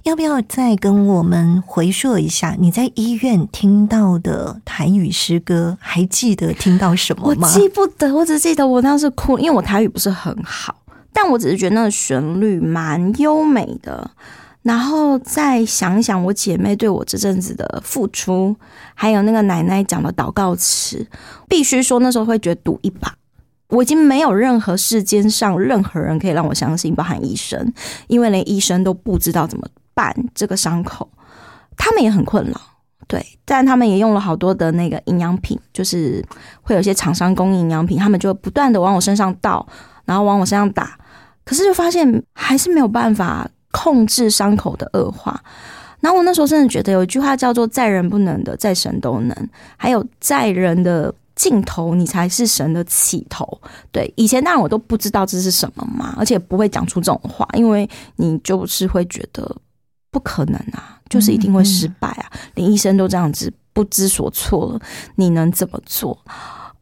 [0.03, 5.75] 要不要再跟我们回溯一下你在医院听到的台语诗歌？
[5.81, 7.47] 还记得听到什么吗？
[7.51, 10.75] 我记不得，我只记得我当时哭，因为我台语不是很好。
[11.17, 14.11] 但我只是觉得那个旋律蛮优美的，
[14.63, 18.53] 然后再想想我姐妹对我这阵子的付出，
[18.93, 21.07] 还有那个奶奶讲的祷告词，
[21.47, 23.15] 必须说那时候会觉得赌一把。
[23.69, 27.73] 我已经没有任何世间上任何人可以让我相信，包含医生，
[28.07, 31.09] 因为连医生都不知道怎么办这个伤口，
[31.77, 32.59] 他们也很困扰。
[33.07, 36.23] 对，但他们也用了好多的那个营养品，就是
[36.61, 39.65] 会有些厂商供应营养品，他们就不断的往我身上倒，
[40.05, 40.97] 然后往我身上打。
[41.45, 45.39] 可是就发现还是没有办法控制伤口的恶化，
[45.99, 53.45] 然后我那时候真的觉得有一句话叫做“在人不能的，在神都能”，还有在人的尽头，你才是神的起头。
[53.91, 59.55] 对，以前当然我都不知道这是什么嘛，而且不会讲出这种话，因为你就是会觉得
[60.09, 64.79] 不可能啊，就是一定会失败啊，连医生都这样子不知所措了，
[65.15, 66.17] 你能怎么做？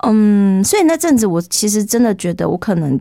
[0.06, 2.98] 嗯，所以那阵子我其实真的觉得我可能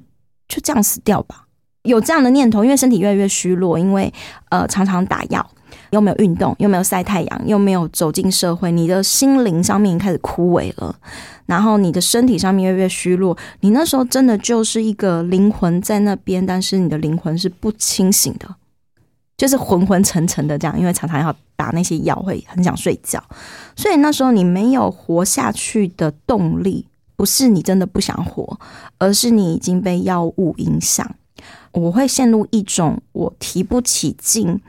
[0.48, 1.44] 就这样死掉吧。
[1.82, 4.12] 有这样的念头，因为身体越来越虚弱，因为
[4.50, 5.44] 呃常常打药，
[5.90, 10.94] 又没有运动，又没有晒太阳，又没有走进社会，你的心灵上面开始枯萎了，
[11.46, 18.54] 然后你的身体上面越来越虚弱，你那时候真的就是一个灵魂在那边，但是你的灵魂是不清醒的，
[19.36, 23.20] 就是昏昏沉沉的这样，因为常常要打那些药，会很想睡觉，
[23.74, 28.56] 所以那时候你没有活下去的动力，不是你真的不想活，
[28.98, 31.16] 而是你已经被药物影响。
[31.72, 34.60] 我会陷入一种我提不起劲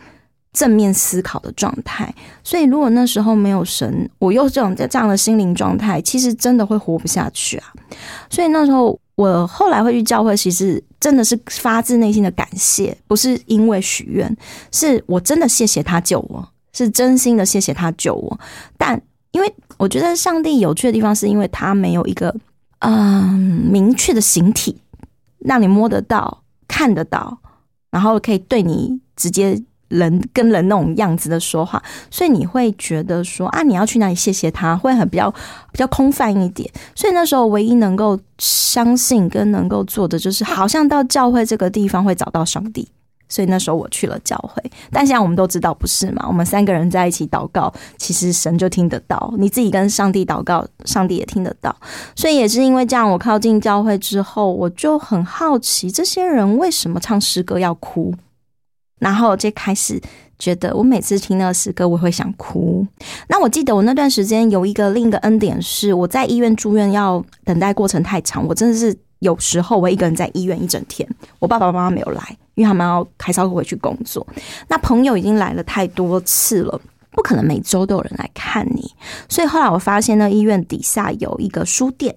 [0.53, 2.13] 正面思考的状态，
[2.43, 7.73] 所以如果那时候没有神，我又这种在这样的心灵状态，其实真的会活不下去啊。
[8.29, 14.37] 所以那时候我后来会去教会，其实真的是发自内心的感谢，不是因为许愿，
[14.71, 18.39] 是我真的谢谢他救我，是真心的谢谢他救我。
[18.77, 22.35] 但因为我觉得上帝有趣的地方，是因为他没有一个
[22.79, 24.77] 嗯明确的形体
[25.39, 26.42] 让你摸得到。
[26.67, 27.37] 看得到，
[27.91, 36.69] 然后可以对你直接人跟人那种样子的说话，所以你会觉得说啊，你要去哪里谢谢他，会很比较比较空泛一点。
[36.95, 42.87] 所以那时候唯一能够相信跟能够做的，就是好像到教会这个地方会找到上帝。
[43.29, 46.25] 所以那时候我去了教会，但现在我们都知道不是嘛？
[46.27, 49.33] 我们三个人在一起祷告，其实神就听得到。
[49.37, 51.75] 你自己跟上帝祷告，上帝也听得到。
[52.15, 58.13] 所以也是因为这样，我靠近教会之后，我就很好奇这些人为什么唱诗歌要哭，
[58.99, 59.99] 然后就开始
[60.37, 62.85] 觉得，我每次听那个诗歌，我会想哭。
[63.29, 68.95] 那我记得我那段时间有一个另一个恩典是，我在医院住院要等待过程太长，我真的是。
[69.23, 71.07] 有时候我一个人在医院一整天，
[71.39, 74.25] 我爸爸妈妈没有来，因为他们要开车回去工作。
[74.67, 76.79] 那朋友已经来了太多次了，
[77.11, 78.91] 不可能每周都有人来看你。
[79.29, 82.15] 所以后来我发现呢，医院底下有一个书店，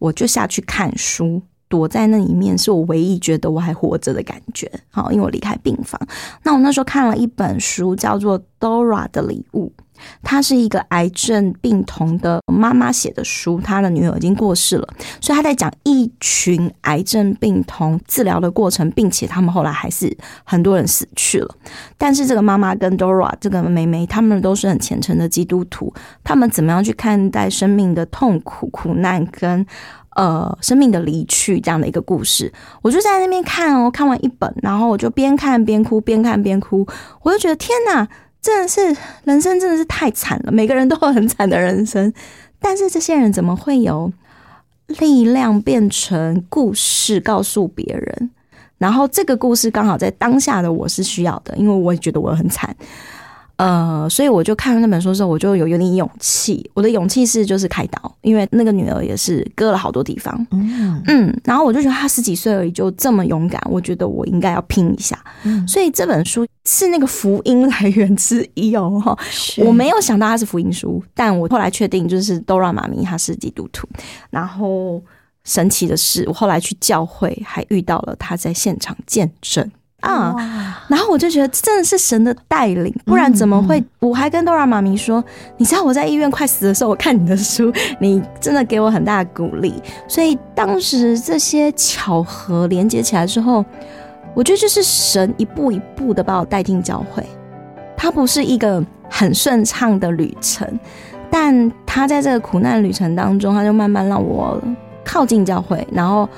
[0.00, 1.40] 我就下去看书。
[1.70, 6.00] 躲在那里面是我唯一觉得我还活着的感觉，好，因为我离开病房。
[6.42, 9.70] 那我那时候看了一本书，叫做《Dora 的礼物》，
[10.22, 14.88] 它是一个癌症病童的妈妈写的书，她的女儿已经过世了，
[15.20, 21.54] 所以她在讲一群癌症病童治疗的过程，并且他们后来还是很多人死去了。
[21.96, 25.92] 但是这个妈妈跟 Dora 这个妹妹，他们都是很虔诚的基督徒，
[26.22, 29.66] 他们怎么样去看待生命的痛苦、苦难跟？
[30.16, 36.84] 呃，生命的离去这样的一个故事，我就在那边看哦，看完一本，然后我就边看边哭，边看边哭，
[37.22, 38.08] 我就觉得天哪，
[38.40, 42.12] 真的是人生真的是太惨了，每个人都有很惨的人生，
[42.60, 44.12] 但是这些人怎么会有
[44.86, 48.30] 力量变成故事告诉别人？
[48.78, 52.74] 然后这个故事刚好在当下的我是需要的，因为我也觉得我很惨。
[53.58, 56.70] 呃，所以我就看了那本书之后，我就有有点勇气。
[56.74, 60.46] 我的勇气是就是开刀，因为那个女儿也是割了好多地方。
[60.52, 65.18] 嗯嗯，然后我就觉得她十几岁而已就这么勇敢，我觉得我应该要拼一下。
[65.66, 69.02] 所以这本书是那个福音来源之一哦。
[69.04, 69.18] 哈，
[69.58, 73.88] 我没有想到它是福音书，但我后来确定就是 Dora 妈咪她是基督徒。
[74.30, 75.02] 然后
[75.42, 79.68] 神奇的是，我后来去教会还遇到了他在现场见证。
[80.00, 80.32] 啊，
[80.86, 83.82] 然后我就觉得真的是神的带领，不然怎么会？
[83.98, 85.22] 我还跟 Dora 妈咪说，
[85.56, 89.74] 你知道我在医院快死的时候，我看你的书，你真的给我很大的鼓励。
[90.06, 93.64] 所以当时这些巧合连接起来之后，
[94.34, 97.26] 我觉得就是神一步一步的把我带进教会。
[97.96, 98.80] 它不是一个
[99.10, 100.64] 很顺畅的旅程，
[101.28, 104.62] 但他在这个苦难旅程当中，他就慢慢让我
[105.04, 106.28] 靠近教会，然后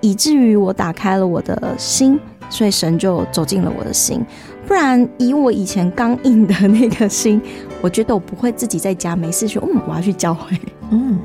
[0.00, 2.18] 以至于我打开了我的心。
[2.50, 4.22] 所以神就走进了我的心，
[4.66, 7.40] 不然以我以前刚硬的那个心，
[7.80, 11.18] 我觉得我不会自己在家没事说，嗯，我要去教会，嗯。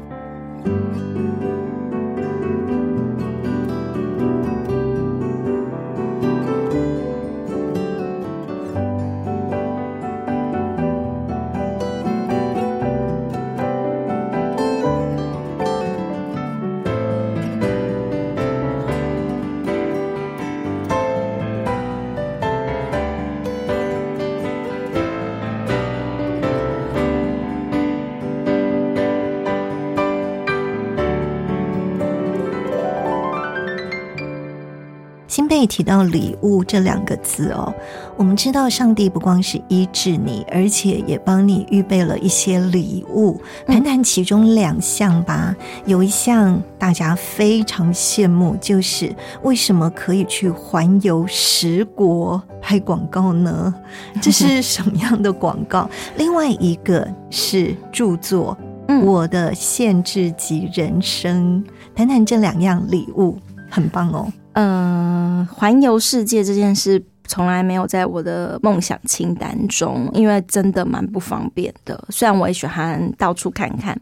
[35.66, 37.74] 提到礼物这两个字哦，
[38.18, 43.40] 我们知道上帝不光是医治你，而且也帮你预备了一些礼物。
[43.68, 45.56] 谈谈其中两项吧。
[45.86, 49.14] 有一项大家非常羡慕，就是
[49.44, 53.74] 为什么可以去环游十国拍广告呢？
[54.22, 55.90] 这是什么样的广告？
[56.18, 58.58] 另外一个是著作
[59.04, 61.64] 《我的限制级人生》。
[61.96, 63.38] 谈谈这两样礼物，
[63.70, 64.32] 很棒哦。
[64.56, 72.02] 嗯，环游世界这件事从来没有在我的梦想清单中，因为真的蛮不方便的。
[72.10, 74.00] 虽然我也喜欢到处看看，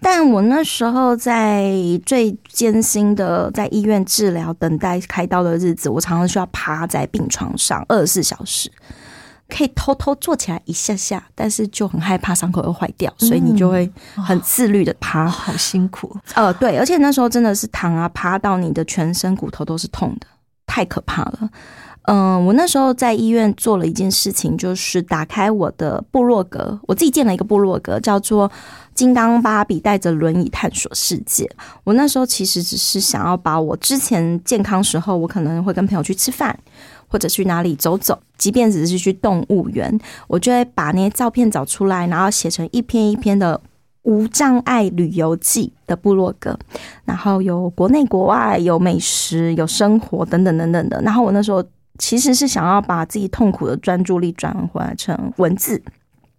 [0.00, 1.72] 但我那时候在
[2.04, 8.68] 最艰辛的在医院治疗、等待开刀的日子，我常常需要趴在病床上二十四小时。
[9.54, 16.16] 可以偷偷坐起来一下下，但是就很害怕伤口会坏掉，所以你就会很自律的趴，好辛苦。
[16.34, 20.26] 呃，对，而且那时候真的是躺啊趴到你的全身骨头都是痛的，
[20.66, 21.50] 太可怕了。
[22.06, 28.48] 嗯，我那时候在医院做了一件事情，就是打开我的部落格，我自己建了一个部落格，叫做
[28.92, 31.44] 《金刚芭比带着轮椅探索世界》。
[31.84, 36.58] 我那时候其实只是想要把我之前健康时候，我可能会跟朋友去吃饭。
[37.12, 43.60] 或者去哪里走走，即便只是去动物园，我就会把那些照片找出来，然后写成一篇一篇的
[44.04, 46.58] 无障碍旅游记的部落格，
[47.04, 51.02] 然后有国内国外，有美食，有生活等等等等的。
[51.02, 51.62] 然后我那时候
[51.98, 55.82] 其实是想要把自己痛苦的专注力转化成文字，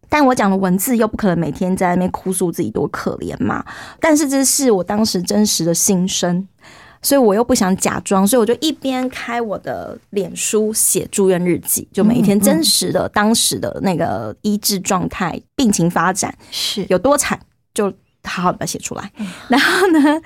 [0.10, 3.64] 但我讲的文字又不可能每天在那边哭诉自己多可怜嘛。
[4.00, 6.48] 但是这是我当时真实的心声。
[7.04, 17.40] 所以我又不想假装，所以我就一边开我的脸书写住院日记，就每一天真实的当时的那个医治状态、病情发展是有多惨，
[17.74, 17.94] 就
[18.24, 19.12] 好好的把它写出来。
[19.50, 20.22] 然后呢，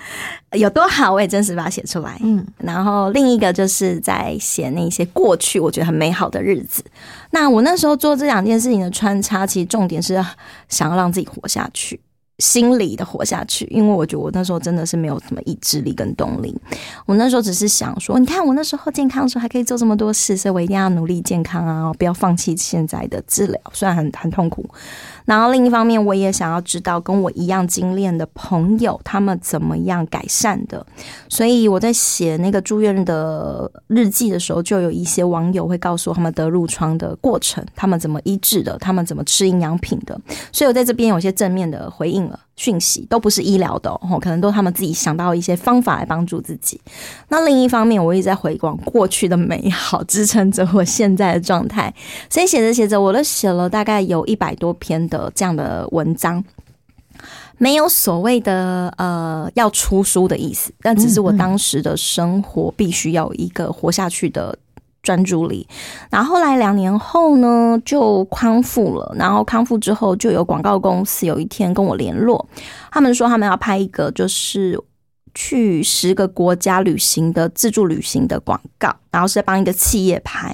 [0.52, 2.16] 有多好，我也真实把它写出来。
[2.24, 6.86] 嗯，然后另一个就是在写那些过去我觉得很美好的日子。
[7.32, 10.24] 那我那时候做这两件事情的穿插，其实重点是
[10.70, 12.00] 想要让自己活下去。
[12.40, 16.56] 心理的活下去，因为我觉得我那时候真的是没有什么意志力跟动力。
[17.06, 24.70] 我那时候只是想说，你看我那时候健康的时候还可以做这么多事，所以我一定要努力健康啊，不要放弃现在的治疗，虽然很很痛苦。
[25.28, 30.84] 然后另一方面，我也想要知道跟我一样精炼的朋友他们怎么样改善的。
[31.28, 40.18] 所以我在写那个住院的日记的时候，就有一些网友会告诉他们得褥疮的过程，他们怎么医治的，他们怎么吃营养品的。
[40.54, 46.82] 所以我在这边有些正面的回应了讯息，都不是医疗的哦，可能都他们自己想到一些方法来帮助自己。
[47.30, 51.94] 那另一方面，我一直在回望过去的美好，支撑着我现在的状态。
[52.30, 55.32] 所以写着写着，我都写了大概有一百多篇的。
[55.36, 56.44] 这样的文章
[57.60, 64.58] 没有所谓的呃要出书的意思，但只是我当时的生活必须要有一个活下去的
[65.02, 65.68] 专注力。
[66.10, 69.16] 然后后来两年后呢，就康复了。
[69.18, 72.48] 然后康复之后，就有广告公司有一天跟我联络，
[72.92, 74.80] 他们说他们要拍一个就是。
[75.40, 80.52] 去十个国家旅行的自助旅行的广告，然后是在帮一个企业拍，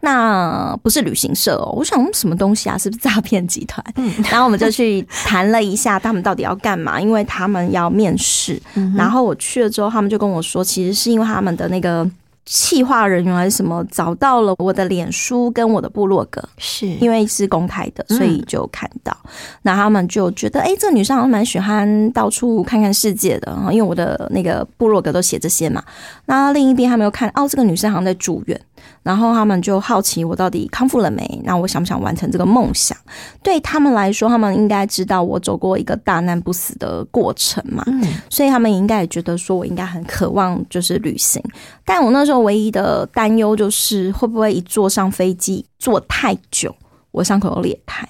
[0.00, 1.72] 那不是旅行社哦。
[1.74, 2.76] 我想什么东西啊？
[2.76, 3.82] 是不是诈骗集团？
[4.30, 7.00] 然后我们就去谈了一下，他们到底要干嘛？
[7.00, 8.60] 因为他们要面试。
[8.94, 12.06] 然后我去了之后，他们就跟我说，其实是因为他们的那个。
[12.50, 19.14] 企划人员还是什么找到了我的脸书跟我的部落格，是因为是公开的，所以就看到。
[19.62, 25.82] 那他们就觉得，哎，这个女生好像蛮喜欢到处看看世界的，因为我的那个部落格都写这些嘛。
[26.24, 28.58] 那另一边他们又看，哦，这个女生好像在住院。
[29.02, 31.40] 然后他们就好奇我到底康复了没？
[31.44, 32.96] 那我想不想完成这个梦想？
[33.42, 37.84] 对他们来说，他们应该知道我走过一个大难不死的过程嘛，
[38.28, 41.42] 所以他们应该也觉得说我应该很渴望就是旅行。
[41.84, 46.74] 但我那时候唯一的担忧就是会不会一坐上飞机坐太久，
[47.10, 48.06] 我伤口又裂开。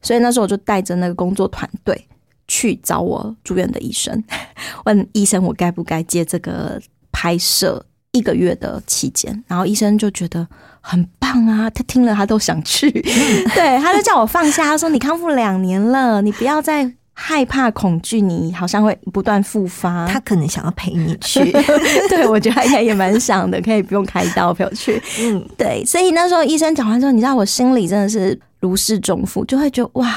[0.00, 2.06] 所以那时候我就带着那个工作团队
[2.46, 4.22] 去找我住院的医生，
[4.86, 6.80] 问医生我该不该接这个
[7.12, 7.84] 拍摄。
[8.12, 10.46] 一个月的期间，然后医生就觉得
[10.80, 12.90] 很棒啊，他听了他都想去，
[13.54, 21.52] 对，他就叫我放下，他说你康复两年了，你不要再害怕恐惧，你好像会不断复发，他可能想要陪你去，
[22.08, 30.14] 对我觉得他应该也蛮想的，可以不用开刀陪我去，嗯，对，所以那时候医生讲完之后，你知道我心里真的是如释重负，就会觉得哇。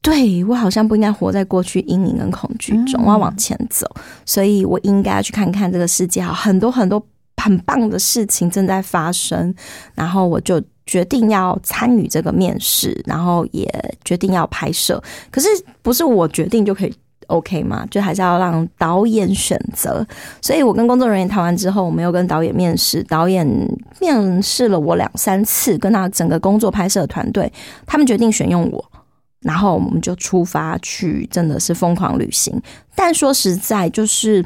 [0.00, 3.86] 对我好像不应该活在过去阴影跟恐惧中，我要往前走，
[4.24, 7.04] 所以我应该要去看看这个世界，好很多很多
[7.36, 9.54] 很棒的事情正在发生。
[9.94, 13.68] 然后我就决定要参与这个面试，然后也
[14.04, 15.02] 决定要拍摄。
[15.30, 15.48] 可是
[15.82, 16.94] 不是我决定就可以
[17.26, 17.84] OK 吗？
[17.90, 20.06] 就还是要让导演选择。
[20.40, 23.46] 所以我跟工作人员谈完之后，我们又跟导演面试，导演
[24.00, 27.52] 面试了我两三次，跟他整个工作拍摄团队，
[27.84, 28.82] 他们决定选用我。
[29.40, 32.60] 然后我们就出发去，真的是疯狂旅行。
[32.94, 34.44] 但说实在，就是，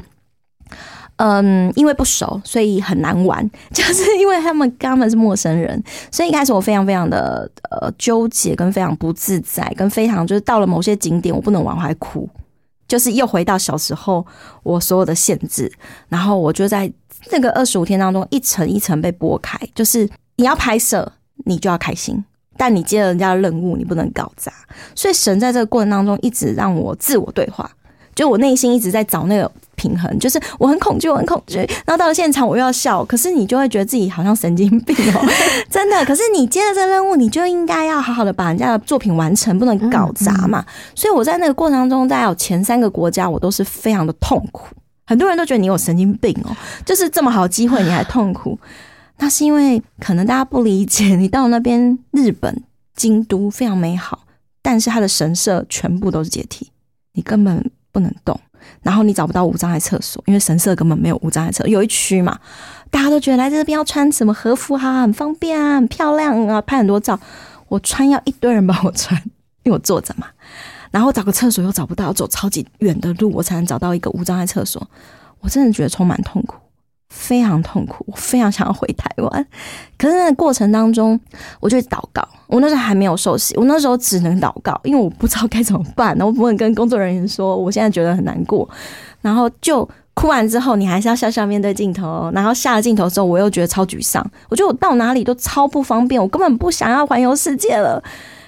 [1.15, 3.49] 嗯，因为不熟，所以很难玩。
[3.73, 12.29] 就是因为他们根本是陌生人，所以一开始我非常非常的呃纠结，跟非常不自在，跟非常就是到了某些景点我不能往外哭，
[12.87, 14.25] 就是又回到小时候
[14.61, 15.71] 我所有的限制。
[16.07, 16.91] 然后我就在
[17.31, 21.11] 那个二十五天当中，一层一层被剥开，就是你要拍摄，
[21.45, 22.23] 你就要开心。
[22.57, 24.51] 但你接了人家的任务，你不能搞砸。
[24.95, 27.69] 所以神在这个过程当中一直让我自我对话，
[28.15, 31.57] 就我内心一直在找那个平衡，就是我很恐惧，我很恐惧。
[31.57, 35.27] 然后到了现场，我又要笑，可是你就会觉得自己好像神经病哦，
[35.69, 36.05] 真的。
[36.05, 40.63] 可是你接了这个任务，你就应该要好好的把人家的作品完成，不能搞砸嘛。
[40.95, 44.67] 所以我在那个过程当中，在有前三个国家，我都是非常的痛苦。
[45.05, 48.57] 很多人都觉得你有神经病哦，就是这么好机会你还痛苦。
[49.17, 52.63] 那是因为可能大家不理解，你到那边日本
[52.95, 54.25] 京都非常美好，
[54.61, 56.69] 但是它的神社全部都是阶梯，
[57.13, 58.37] 你根本不能动，
[58.81, 62.37] 然后你找不到无障碍厕所，因为神社根本没有无障碍厕，有一区嘛，
[62.89, 67.17] 大家都觉得来这边要穿什么和服哈，很方便啊，很漂亮啊，拍很多照，
[67.69, 69.19] 我穿要一堆人帮我穿，
[69.63, 70.27] 因为我坐着嘛，
[70.91, 74.85] 然后找个厕所又找不到，走超级远的路我才能找到一个无障碍厕所，
[75.39, 76.57] 我真的觉得充满痛苦。
[77.15, 79.47] 非常痛苦，我非常想要回台湾。
[79.97, 81.17] 可是那过程当中，
[81.59, 82.27] 我就祷告。
[82.47, 86.19] 我那时候还没有受洗，我那时候只能祷告，因为我不知道该怎么办。
[86.19, 88.67] 我不能跟工作人员说，我现在觉得很难过。
[89.21, 92.29] 然后就哭完之后，你还是要笑笑面对镜头。
[92.33, 94.25] 然后下了镜头之后，我又觉得超沮丧。
[94.49, 98.03] 我觉得我到哪里都超不方便，我根本不想要环游世界了。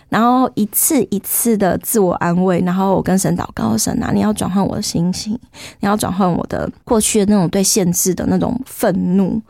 [0.10, 5.34] 然后一次一次的自我安慰，然后我跟神祷告，神啊，你要转换我的心情，
[5.80, 9.42] 你要转换我的过去的那种对限制的那种愤怒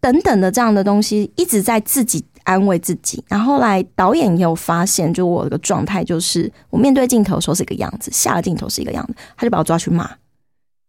[0.00, 3.22] 等等的这样的东西，一直在自己安慰自己。
[3.28, 10.08] 然后后来导演也有发现，就我的状态，就是我面对镜头的时候是一个样子，下了镜头是一个样子，他就把我抓去骂，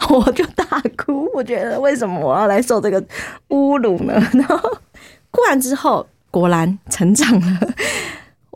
[0.09, 0.65] 我就大
[0.95, 1.28] 哭。
[1.34, 3.01] 我觉得为什么我要来受这个
[3.49, 4.13] 侮辱呢？
[4.34, 4.57] 然后
[5.32, 7.74] 哭完之后，果然成长了，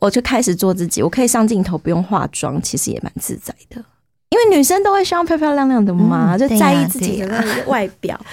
[0.01, 1.01] 我就开始做自己。
[1.01, 3.81] 我可以上镜头不用化妆，其实也蛮自在的。
[4.31, 8.19] 因为女生都会希望漂漂亮亮的嘛，就在意自己的那个外表。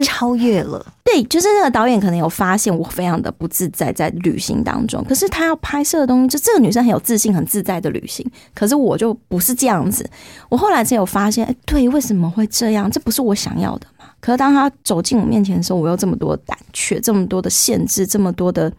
[0.00, 10.08] 超越了，对，就是那个导演可能有发现我非常的不自在在旅行当中，可是他要拍摄的东西，就这个女生很有自信、很自在的旅行，可是我就不是这样子。
[10.48, 12.90] 我后来才有发现，哎，对，为什么会这样？
[12.90, 14.06] 这不是我想要的嘛？
[14.20, 18.72] 可是当他走进我面前的时候，我有这么多胆怯，这么多的限制，这么多的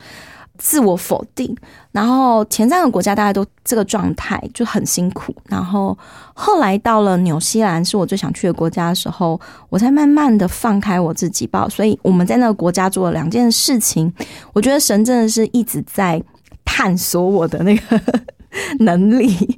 [0.57, 1.55] 自我否定。
[1.91, 5.35] 然后前三个国家大家都这个状态就很辛苦。
[5.47, 5.97] 然后
[6.33, 9.39] 后来到了纽西兰，是我最想去的国家的时候，
[9.69, 11.67] 我才慢慢的放开我自己吧。
[11.69, 14.11] 所以我们在那个国家做了两件事情，
[14.53, 16.23] 我觉得神真的是一直在
[16.63, 18.01] 探索我的那个
[18.79, 19.57] 能力。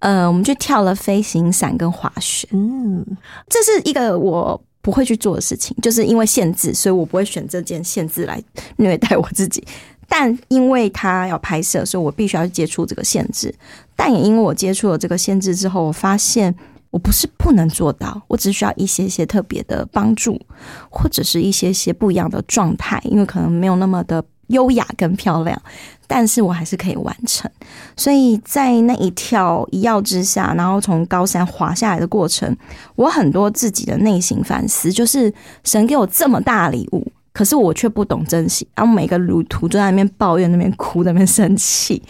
[0.00, 3.04] 呃，我们去跳了飞行伞跟滑雪，嗯，
[3.48, 8.40] 这是一个我不会去做的事情，就是因为限制，所以我不会选这件限制来
[8.76, 9.64] 虐待我自己。
[10.08, 13.54] 但因为他要拍摄，所以我必须要去接触这个限制。
[13.94, 16.54] 但也因为我接触了这个限制之后，我发现
[16.90, 20.40] 我不是不能做到，我只需要一些些特别的帮助，
[20.88, 25.60] 或者是一些些不一样的状态，因为可能没有那么的优雅跟漂亮，
[26.06, 27.50] 但是我还是可以完成。
[27.96, 32.56] 所以在那一跳一跃之下，然后从高山滑下来的过程，
[32.96, 35.32] 我很多自己的内心反思，就是
[35.64, 37.06] 神给我这么大礼物，
[37.38, 42.02] 可是我却不懂珍惜，然后每个旅途就在那边抱怨、那边哭、那边生气。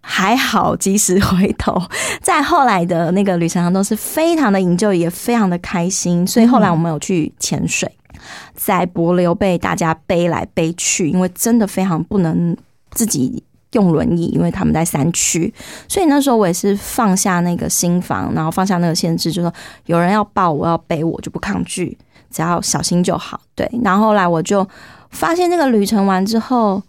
[0.00, 1.80] 还好及时回头，
[2.20, 6.26] 在后来的那个旅程上都是非常的营救，也非常的开心。
[6.26, 7.88] 所以后来我们有去潜水，
[8.52, 12.54] 在柏流被大家背来背去，因为真的非常不能
[12.90, 15.54] 自己用轮椅，因为他们在山区，
[15.88, 19.54] 所以那时候我也是放下那个心房，然后放下那个限制，就说
[19.86, 21.96] 有人要抱我要背我就不抗拒，
[22.34, 23.40] 只要小心就好。
[23.54, 24.68] 对，然后后来我就
[25.10, 26.82] 发现那个旅程完之后，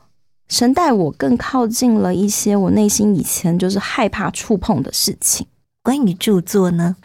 [0.50, 5.46] 神带我更靠近了一些我内心以前就是害怕触碰的事情。
[5.84, 6.96] 关于著作呢？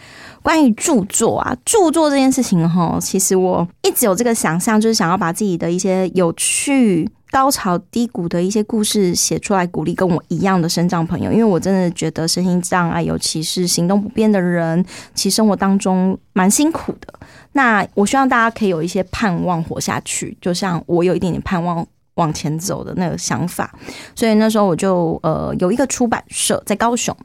[0.42, 11.30] 关于著作啊，著作这件事情哈，其实我一直有这个想象，就是想要把自己的一些有趣、高潮、低谷的一些故事写出来，鼓励跟我一样的身障朋友。
[11.30, 14.82] 因为我真的觉得身心障碍，尤其是行动不便的人，
[15.14, 17.12] 其实生活当中蛮辛苦的。
[17.52, 21.86] 那我希望大家可以有一些盼望活下去，就像我有一点点盼望。
[22.14, 23.72] 往前走的那个想法，
[24.14, 27.16] 所以那时候我就呃有一个出版社在高雄，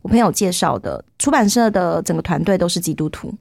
[0.00, 3.32] 我朋友介绍的出版社的整个团队都是基督徒，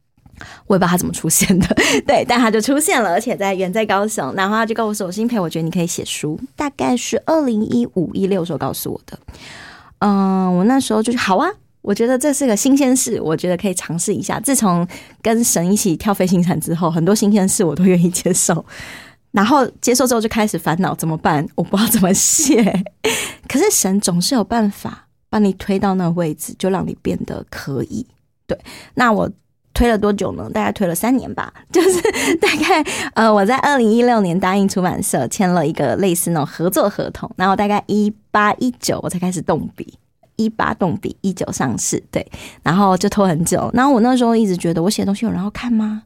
[0.66, 1.68] 我也不知道他怎么出现的，
[2.04, 9.16] 对，但他就出现了，而且在远在高雄，然后他就跟我说：“我新培，我觉得你可以写书。”大概是二零一五一六时候告诉我的。
[10.00, 11.48] 嗯，我那时候就是好啊，
[11.90, 14.38] 我觉得这是个新鲜事，我觉得可以尝试一下。
[14.38, 14.86] 自从
[15.20, 18.64] 跟神一起跳飞行伞之后，很多新鲜事我都愿意接受。
[19.32, 21.44] 然后接受之后就开始烦恼怎么办？
[21.56, 22.62] 我不知道怎么写。
[23.50, 28.06] 可是神总是有办法把你推到那个位置，就让你变得可以。
[28.46, 28.56] 对，
[28.94, 29.28] 那我
[29.74, 30.48] 推了多久呢？
[30.50, 31.52] 大概推了三年吧。
[31.72, 32.00] 就是
[32.36, 32.84] 大概
[33.14, 39.98] 呃，我在二零一六年答应出版社签了一个类似那种合作合同，然后大概一八一九我才开始动笔。
[40.40, 42.26] 一八动笔，一九上市，对，
[42.62, 43.70] 然后就拖很久。
[43.74, 46.02] 然后我那时候一直觉得，我写东西有人要看吗？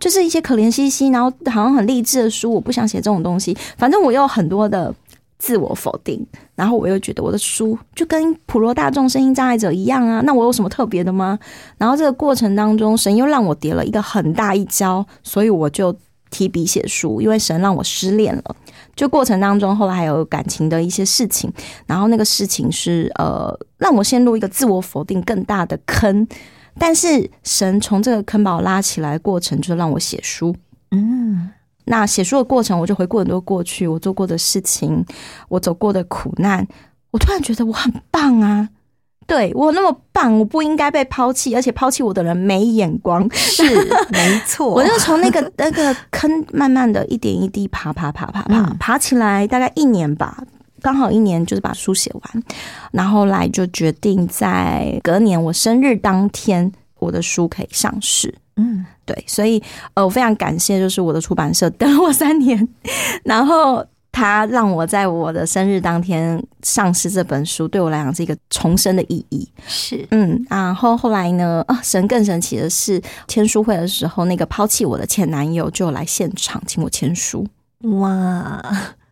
[0.00, 3.56] 就是一些可怜兮兮，然后好像很励志的书，我不想写这种东西。
[3.76, 4.92] 反正我有很多的
[5.38, 6.26] 自我否定，
[6.56, 11.38] 然后我又觉得我的书就跟普罗大众声音障碍者一样啊，那我有什么特别的吗？
[11.78, 15.94] 然后这个过程当中，神又让我跌了一个很大一跤，所以我就
[16.30, 18.56] 提笔写书，因为神让我失恋了。
[18.94, 21.52] 就过程当中，后来还有感情的一些事情，
[21.86, 26.26] 然后那个事情是呃，让我陷入一个自我否定更大的坑。
[26.78, 30.54] 但是神从这个坑把我拉起来，过程就让我写书。
[30.90, 31.50] 嗯，
[31.84, 35.04] 那写书的过程，我就回顾很多过去我做过的事情，
[35.48, 36.66] 我走过的苦难。
[37.10, 38.68] 我突然觉得我很棒啊！
[39.32, 43.26] 对我那么棒，我不应该被抛弃，而且抛弃我的人没眼光。
[43.32, 43.62] 是
[44.12, 44.68] 没错。
[44.68, 50.44] 我就从那个那个坑慢慢的一点一滴爬爬爬爬爬嗯爬起来，大概一年吧，
[50.82, 52.42] 刚好一年就是把书写完，
[52.92, 58.34] 然后来就决定在隔年我生日当天，我的书可以上市。
[58.56, 59.62] 嗯，对，所以
[59.94, 62.68] 呃，我非常感谢，就是我的出版社等了我三年，
[63.24, 63.82] 然后
[64.12, 69.48] 他让我在我的生日当天上市这本书，对我来讲是一个重生的意义。
[69.66, 77.46] 是嗯，然后后来呢，啊，神更神奇的是，签书会的时候，那个抛弃我的前男友就来现场请我签书。
[77.98, 78.62] 哇，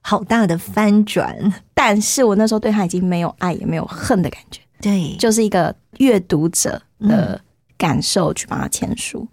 [0.03, 1.35] 好大的翻转。
[1.75, 7.41] 但是我那时候对他已经没有爱也没有恨的感觉，对，就是一个阅读者的
[7.79, 9.27] 感受去帮他签书。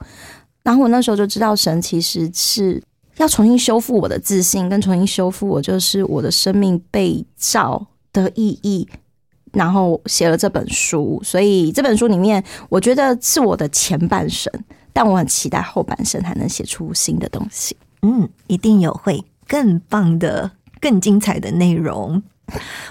[0.63, 2.82] 然后我那时候就知道，神其实是
[3.18, 8.88] 要重新修复我的自信，跟重新修复我就是我的生命被照的意义。
[9.53, 14.51] 然后写了这本书，所以这本书里面，我觉得是我的前半生，
[14.93, 17.76] 但我很期待后半生还能写出新的东西。
[18.03, 22.22] 嗯，一定有会更棒的、更精彩的内容。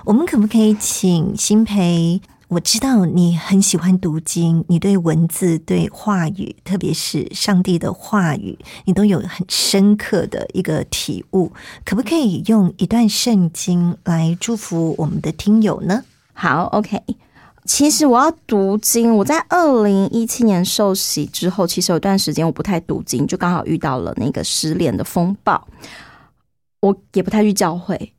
[0.05, 2.21] 我们可不可以请新培？
[2.49, 11.51] 我知道你很喜欢读经，你对文字、对话语，特别是上帝的话语，你都有很深刻的一个体悟。
[11.85, 16.05] 可不可以用一段圣经来祝福我们的听友呢？
[16.35, 17.03] 好，OK。
[17.65, 25.67] 其实我要读经，我在二零一七年受洗之后，其实有段时间我不太读经，就刚好遇到了那个失恋的风暴，
[26.79, 28.13] 我也不太去教会。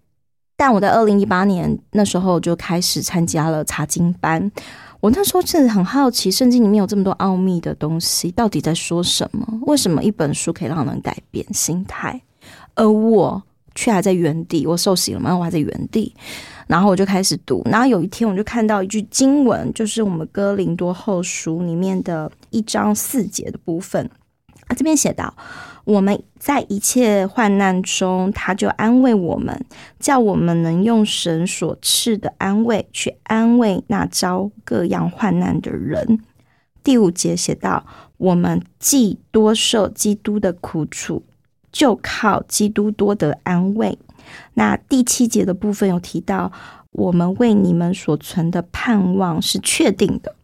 [0.57, 4.51] 但我在二零一八年那时候就开始参加了查经班。
[4.99, 9.47] 我那时候真的很好奇，圣经里面有这么多奥秘的东西，到底在说什么？
[9.67, 12.19] 为什么一本书可以让人改变心态，
[12.73, 13.41] 而我
[13.75, 14.65] 却还在原地？
[14.65, 15.37] 我受洗了吗？
[15.37, 16.15] 我还在原地。
[16.65, 24.03] 然后我就开始读，然后有一天我就看到一句经文，就是我们哥林多后书里面的一章四节的部分
[24.65, 25.33] 啊，这边写道：
[25.87, 29.65] 我们在一切患难中，他就安慰我们，
[30.01, 36.19] 叫我们能用神所赐的安慰去安慰那遭各样患难的人。
[36.83, 37.85] 第五节写道：
[38.17, 41.23] 我们既多受基督的苦楚，
[41.71, 43.97] 就靠基督多得安慰。
[44.55, 46.51] 那第七节的部分有提到，
[46.91, 50.35] 我们为你们所存的盼望是确定的，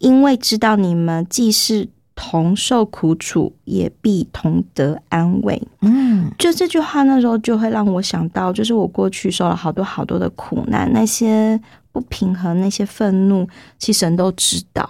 [0.00, 1.88] 因为知道你们既是
[2.22, 5.60] 同受苦楚，也必同得安慰。
[5.80, 11.58] 嗯，就这句话那时候就会让我想到，就是我过去受了好多好多的苦难，那些
[11.92, 13.48] 不平衡，那些愤怒，
[13.78, 14.86] 其实神都知道。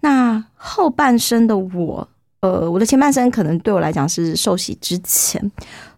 [0.00, 2.06] 那后半生的我，
[2.40, 5.50] 呃，我的前半生可能对我来讲是受洗之前。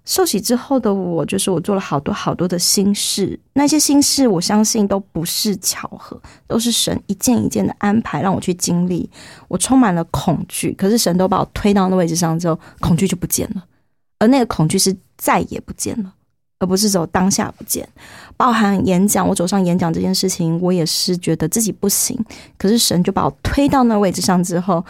[0.08, 9.08] 受洗之后的我，就是我做了好多好多的心事，那些心事我相信都不是巧合，都是神一件一件的安排让我去经历。
[9.48, 13.62] 我充满了恐惧，可是神都把我推到那位置上之后，恐惧就不见了，
[14.18, 16.10] 而那个恐惧是再也不见了，
[16.58, 17.86] 而不是走当下不见。
[18.34, 22.18] 包含演讲，我走上演讲这件事情，我也是觉得自己不行，
[22.56, 24.82] 可是神就把我推到那位置上之后。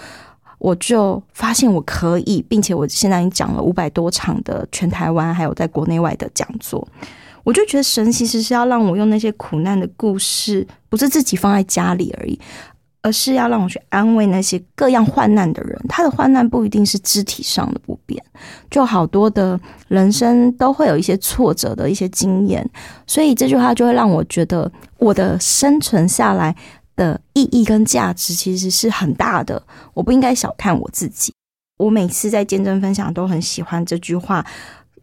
[0.58, 6.86] 我就发现我可以，并且我现在已经讲了五百多场的全台湾还有在国内外的讲座，
[7.44, 12.38] 我就觉得神其实是要让我用那些苦难的故事，不是自己放在家里而已，
[13.02, 15.80] 而是要让我去安慰那些各样患难的人。
[15.88, 18.22] 他的患难不一定是肢体上的不便，
[18.68, 22.68] 就好多的人生都会有一些挫折的一些经验，
[23.06, 26.54] 所以这句话就会让我觉得我的生存下来。
[26.98, 29.62] 的意义跟价值其实是很大的，
[29.94, 31.32] 我不应该小看我自己。
[31.78, 34.44] 我每次在见证分享都很喜欢这句话，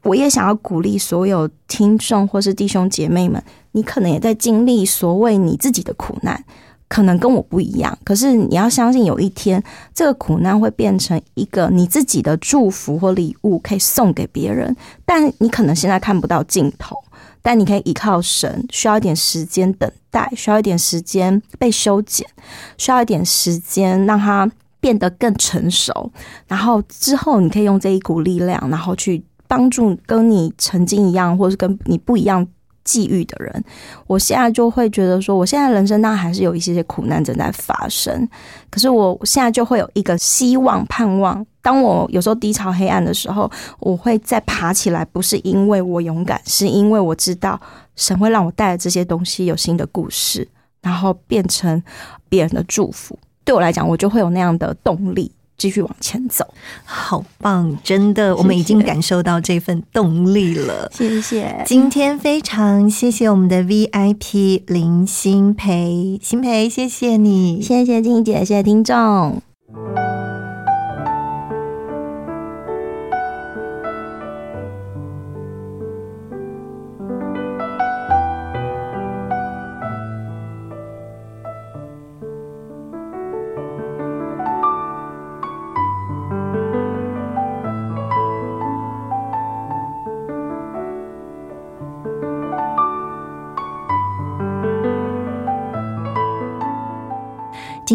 [0.03, 3.41] 我也想要鼓励所有听众或是弟兄姐妹们，
[3.71, 6.43] 你可能也在经历所谓你自己的苦难，
[6.89, 14.75] 可能跟我不一样，可是你要相信有一天这个苦难会变成一个你自己的祝福或礼物，可以送给别人，
[15.05, 17.04] 但你可能现在看不到尽头。
[17.45, 22.27] 但你可以依靠神，需要一点时间等待，需要一点时间被修剪，
[22.75, 26.11] 需要一点时间让它变得更成熟，
[26.47, 32.47] 然后之后你可以用这一股力量，然后去帮助跟你曾经一样，或是跟你不一样。
[32.85, 33.63] 际遇的人，
[34.07, 38.25] 我现在就会觉得说，我现在人生当然还是有一些些苦难正在发生，
[38.69, 41.45] 可是我现在就会有一个希望、盼望。
[41.61, 47.59] 当我有时候低潮、黑暗的时候，我会再爬起来，不是因为我勇敢，是因为我知道
[47.95, 50.47] 神会让我带来这些东西，有新的故事，
[50.81, 51.81] 然后变成
[52.29, 53.17] 别人的祝福。
[53.43, 55.31] 对我来讲，我就会有那样的动力。
[55.57, 56.45] 继续往前走，
[56.83, 57.77] 好棒！
[57.83, 60.91] 真的，我们已经感受到这份动力了。
[60.93, 61.63] 谢谢。
[61.65, 69.41] 今天非常谢谢我们的 VIP 林新培，新培，谢谢你，谢谢静怡姐，谢谢听众。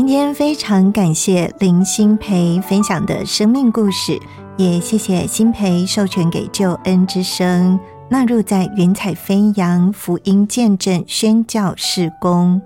[0.00, 4.18] 今天非常感谢林新培分享的生命故事，
[4.56, 7.78] 也谢谢新培授权给救恩之声
[8.08, 12.62] 纳入在云彩飞扬福音见证宣教事工。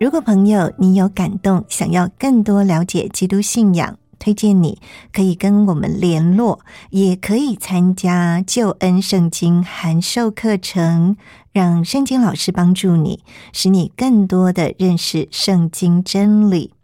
[0.00, 4.78] 如果朋友你有感动，想要更多了解基督信仰，推荐你
[5.12, 11.18] 可以跟我们联络，也可以参加救恩圣经函授课程，
[11.56, 16.74] 让圣经老师帮助你，使你更多的认识圣经真理。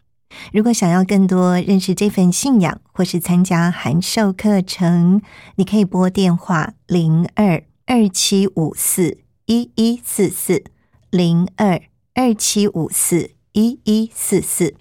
[0.50, 5.20] 如果想要更多认识这份信仰，或是参加函授课程，
[5.56, 10.64] 你可以拨电话零二二七五四一一四四
[11.10, 11.82] 零二。
[12.14, 14.74] 二七五四一一四四，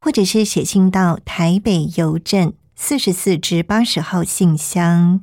[0.00, 5.20] 或者是写信到台北邮政四十四至八十号信箱，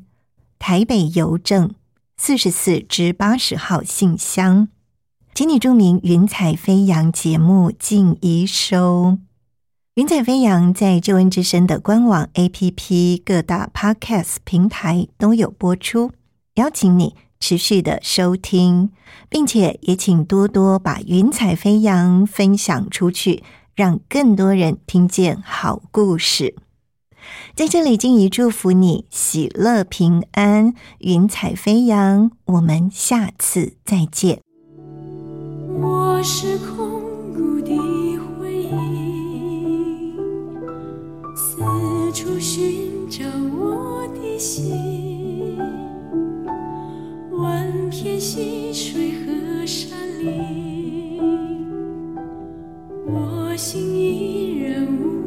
[0.57, 1.71] 台北邮政
[2.21, 4.67] 四十四至八十号信箱，
[5.33, 9.17] 请你注明“云彩飞扬”节目进一收。
[9.95, 16.11] 云彩飞扬在旧闻之声的官网、APP、各大 Podcast 平台都有播出，
[16.55, 17.15] 邀请你。
[17.39, 18.89] 持续的收听，
[19.29, 23.41] 并且也请多多把云彩飞扬分享出去，
[23.73, 26.53] 让更多人听见好故事。
[27.55, 32.31] 在这里，静怡祝福你喜乐平安，云彩飞扬。
[32.45, 34.41] 我们下次再见。
[35.81, 37.01] 我是空
[37.33, 37.71] 谷的
[38.39, 40.13] 回忆，
[41.35, 41.61] 四
[42.13, 43.25] 处寻找
[43.57, 45.57] 我的心。
[47.31, 51.21] 万片溪水和山林，
[53.05, 55.18] 我心依然无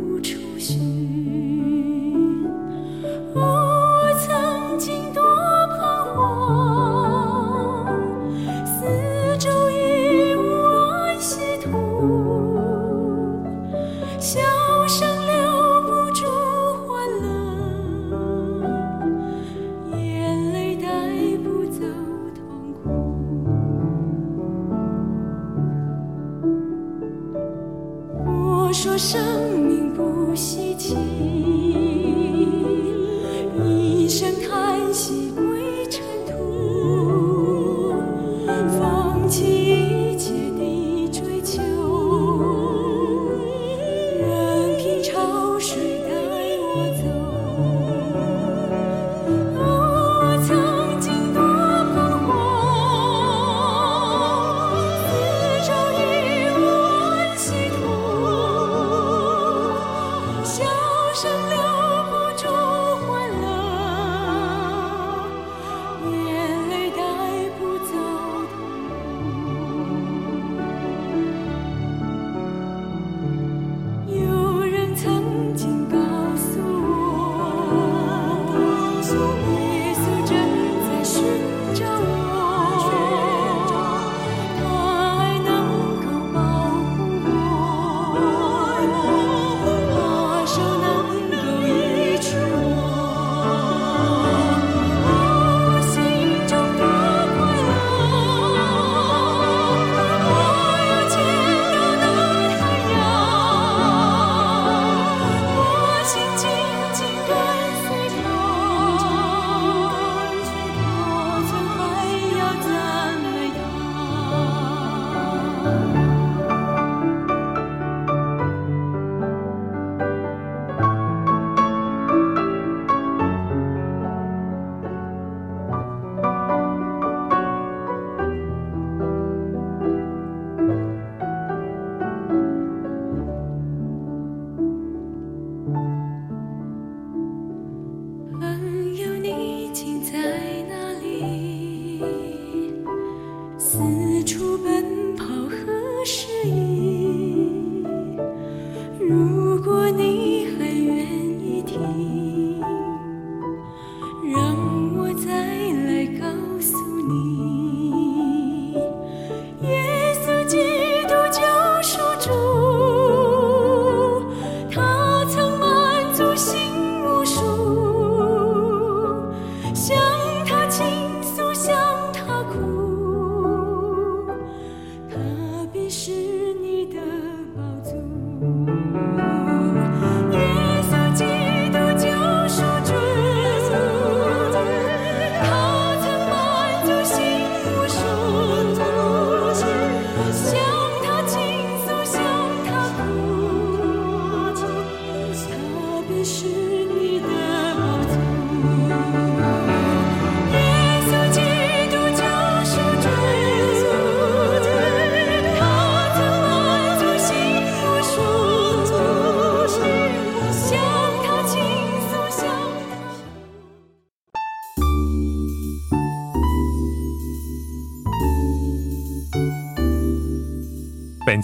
[29.05, 30.62] 生命不息